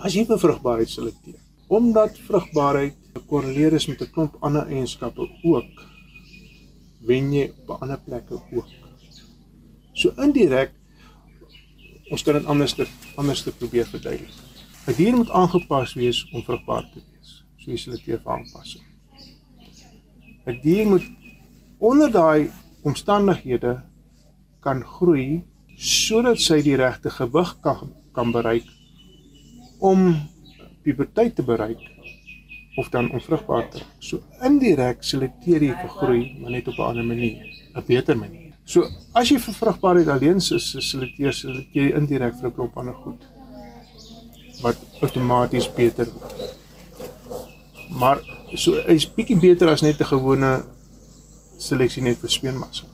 as 0.00 0.14
jy 0.16 0.24
vir 0.24 0.38
vrugbaarheid 0.40 0.88
selekteer, 0.88 1.40
omdat 1.68 2.18
vrugbaarheid 2.26 2.96
gekorreleer 3.14 3.74
is 3.76 3.86
met 3.86 4.00
'n 4.02 4.12
klomp 4.14 4.36
ander 4.40 4.66
eienskappe 4.66 5.26
ook, 5.42 5.82
wen 7.06 7.32
jy 7.32 7.52
op 7.66 7.82
ander 7.82 7.98
plekke 7.98 8.34
ook. 8.34 8.70
So 9.92 10.12
indirek 10.16 10.72
ons 12.10 12.22
kan 12.22 12.34
dit 12.34 12.46
anders 12.46 12.74
te 12.74 12.86
anders 13.16 13.42
te 13.42 13.52
probeer 13.52 13.86
verduidelik. 13.86 14.34
'n 14.86 14.94
Dier 14.96 15.16
moet 15.16 15.30
aangepas 15.30 15.94
wees 15.94 16.24
om 16.32 16.42
vrugbaar 16.42 16.88
te 16.92 17.00
wees. 17.10 17.44
So 17.58 17.70
jy 17.70 17.76
selekteer 17.76 18.20
vir 18.22 18.32
aanpassing. 18.32 18.84
'n 20.46 20.60
Dier 20.62 20.86
moet 20.86 21.04
onder 21.78 22.10
daai 22.10 22.50
omstandighede 22.82 23.82
kan 24.60 24.82
groei 24.84 25.42
sodat 25.76 26.40
sy 26.40 26.60
die 26.62 26.76
regte 26.76 27.10
gewig 27.10 27.54
kan 27.64 27.94
kan 28.12 28.32
bereik 28.32 28.66
om 29.78 30.12
puberteit 30.84 31.34
te 31.36 31.42
bereik 31.42 31.80
of 32.76 32.88
dan 32.88 33.10
onvrugbaar 33.10 33.68
te 33.68 33.78
raak. 33.78 33.96
So 33.98 34.20
indirek 34.46 35.02
selekteer 35.04 35.64
jy 35.64 35.74
vir 35.80 35.92
groei, 35.96 36.22
maar 36.40 36.50
net 36.50 36.68
op 36.68 36.78
'n 36.78 36.88
ander 36.90 37.04
manier, 37.04 37.44
'n 37.74 37.84
beter 37.86 38.16
manier. 38.16 38.52
So 38.64 38.86
as 39.14 39.28
jy 39.28 39.38
vir 39.38 39.54
vrugbaarheid 39.54 40.08
alleen 40.08 40.40
selekteer 40.40 41.32
selekteer 41.32 41.66
jy 41.72 41.96
indirek 41.96 42.34
vir 42.40 42.48
'n 42.48 42.54
klomp 42.54 42.76
ander 42.76 42.94
goed 42.94 43.22
wat 44.62 44.76
outomaties 45.00 45.68
beter 45.74 46.06
word. 46.12 46.56
Maar 47.88 48.18
so 48.54 48.74
is 48.86 49.06
bietjie 49.06 49.40
beter 49.40 49.68
as 49.68 49.82
net 49.82 50.00
'n 50.00 50.04
gewone 50.04 50.64
seleksie 51.58 52.02
net 52.02 52.18
vir 52.18 52.30
speenmassa. 52.30 52.89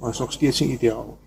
Maar 0.00 0.10
is 0.10 0.18
nog 0.18 0.32
steeds 0.32 0.60
nie 0.60 0.72
ideaal. 0.72 1.18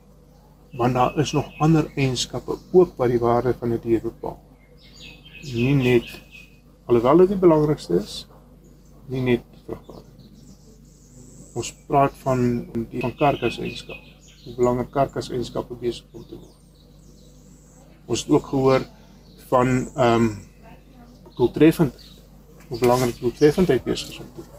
Want 0.72 0.94
daar 0.94 1.18
is 1.18 1.32
nog 1.32 1.60
ander 1.60 1.92
eienskappe 1.96 2.58
ook 2.72 2.96
wat 2.96 3.10
die 3.10 3.20
waarde 3.20 3.54
van 3.60 3.70
'n 3.70 3.72
die 3.72 3.80
dier 3.90 4.02
bepaal. 4.02 4.40
Nie 5.42 5.74
net 5.76 6.22
alhoewel 6.86 7.18
dit 7.18 7.28
die 7.28 7.38
belangrikste 7.38 7.96
is, 7.96 8.28
nie 9.06 9.22
net 9.22 9.42
vrugbaarheid. 9.66 10.06
Ons 11.54 11.74
praat 11.88 12.14
van 12.24 12.40
die 12.90 13.02
van 13.02 13.16
karkaseienskap. 13.16 13.98
Hoe 14.46 14.56
belangrik 14.56 14.92
karkaseienskappe 14.92 15.74
besig 15.74 16.06
om 16.12 16.26
te 16.26 16.38
word. 16.38 16.56
Ons 18.06 18.24
het 18.24 18.30
ook 18.30 18.46
gehoor 18.46 18.86
van 19.48 19.68
ehm 19.96 20.24
um, 20.24 20.30
doeltreffendheid. 21.36 22.08
Hoe 22.68 22.80
belangrik 22.80 23.20
doeltreffendheid 23.20 23.84
besig 23.84 24.10
is 24.10 24.20
om 24.20 24.26
te 24.36 24.42
word. 24.42 24.58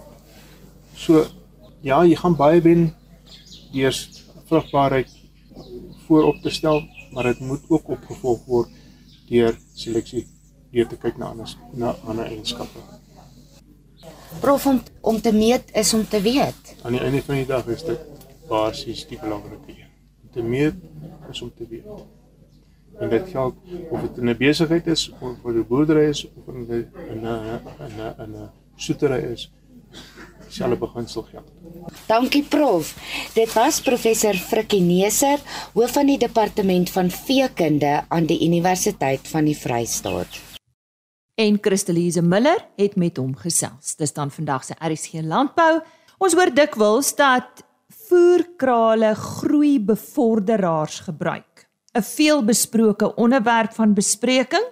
So 0.94 1.24
ja, 1.80 2.02
jy 2.04 2.16
gaan 2.16 2.36
baie 2.36 2.60
wen 2.60 2.90
eers 3.72 4.24
vrugbaarheid 4.44 5.10
voorop 6.06 6.42
te 6.42 6.50
stel, 6.50 6.82
maar 7.12 7.24
dit 7.24 7.40
moet 7.40 7.62
ook 7.68 7.88
opgevolg 7.88 8.44
word 8.46 8.68
deur 9.28 9.56
seleksie 9.74 10.26
deur 10.70 10.88
te 10.90 10.96
kyk 10.96 11.18
na 11.18 11.30
ander 11.30 11.54
na 11.74 11.94
ander 12.06 12.26
eienskappe. 12.26 12.82
Prof 14.40 14.66
om, 14.66 14.80
om 15.00 15.20
te 15.20 15.32
meet 15.32 15.70
is 15.74 15.94
om 15.94 16.06
te 16.08 16.20
weet. 16.20 16.74
Aan 16.82 16.96
die 16.96 17.02
einde 17.02 17.22
van 17.22 17.34
die 17.34 17.46
dag 17.46 17.66
is 17.66 17.84
dit 17.84 18.00
basies 18.48 19.04
die 19.10 19.18
belangrike 19.20 19.74
een. 19.74 19.90
Om 20.22 20.32
te 20.34 20.42
meet 20.42 20.74
is 21.30 21.42
om 21.42 21.52
te 21.56 21.66
weet. 21.70 21.86
En 23.00 23.10
dit 23.10 23.28
geld 23.28 23.54
of 23.90 24.00
dit 24.00 24.22
'n 24.24 24.36
besigheid 24.36 24.86
is 24.86 25.10
of 25.20 25.38
vir 25.42 25.54
'n 25.54 25.66
boerdery 25.66 26.08
is 26.08 26.26
of 26.26 26.54
in 26.54 26.66
'n 26.66 26.90
'n 27.18 28.14
in 28.18 28.34
'n 28.34 28.50
soetery 28.76 29.22
is 29.32 29.50
dieselfde 30.50 30.76
beginsel 30.82 31.24
geld. 31.30 31.48
Dankie 32.10 32.44
prof. 32.44 32.92
Dit 33.38 33.54
was 33.56 33.80
professor 33.86 34.34
Frikkie 34.34 34.82
Neser, 34.84 35.40
hoof 35.72 35.96
van 35.96 36.10
die 36.10 36.18
departement 36.20 36.90
van 36.90 37.10
veekunde 37.10 38.00
aan 38.08 38.30
die 38.30 38.42
Universiteit 38.46 39.30
van 39.30 39.48
die 39.48 39.56
Vrystaat 39.56 40.40
en 41.40 41.58
Christelise 41.60 42.22
Miller 42.22 42.60
het 42.76 42.96
met 43.00 43.16
hom 43.20 43.32
gesels. 43.38 43.96
Dis 43.96 44.12
dan 44.16 44.32
vandag 44.32 44.66
se 44.66 44.76
RSG 44.76 45.24
Landbou. 45.24 45.80
Ons 46.20 46.36
hoor 46.36 46.52
dikwels 46.52 47.14
dat 47.16 47.64
voerkrale 48.08 49.14
groeibevorderaars 49.16 51.00
gebruik. 51.08 51.68
'n 51.94 52.02
Veelbesproke 52.02 53.14
onderwerp 53.14 53.72
van 53.74 53.94
bespreking 53.94 54.66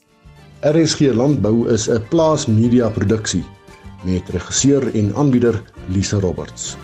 RSG 0.62 1.00
Landbou 1.13 1.70
is 1.70 1.90
'n 1.90 2.08
plaasmedia 2.10 2.90
produksie 2.90 3.46
met 4.04 4.30
regisseur 4.30 4.96
en 4.96 5.16
aanbieder 5.16 5.63
Lisa 5.88 6.20
Roberts. 6.20 6.78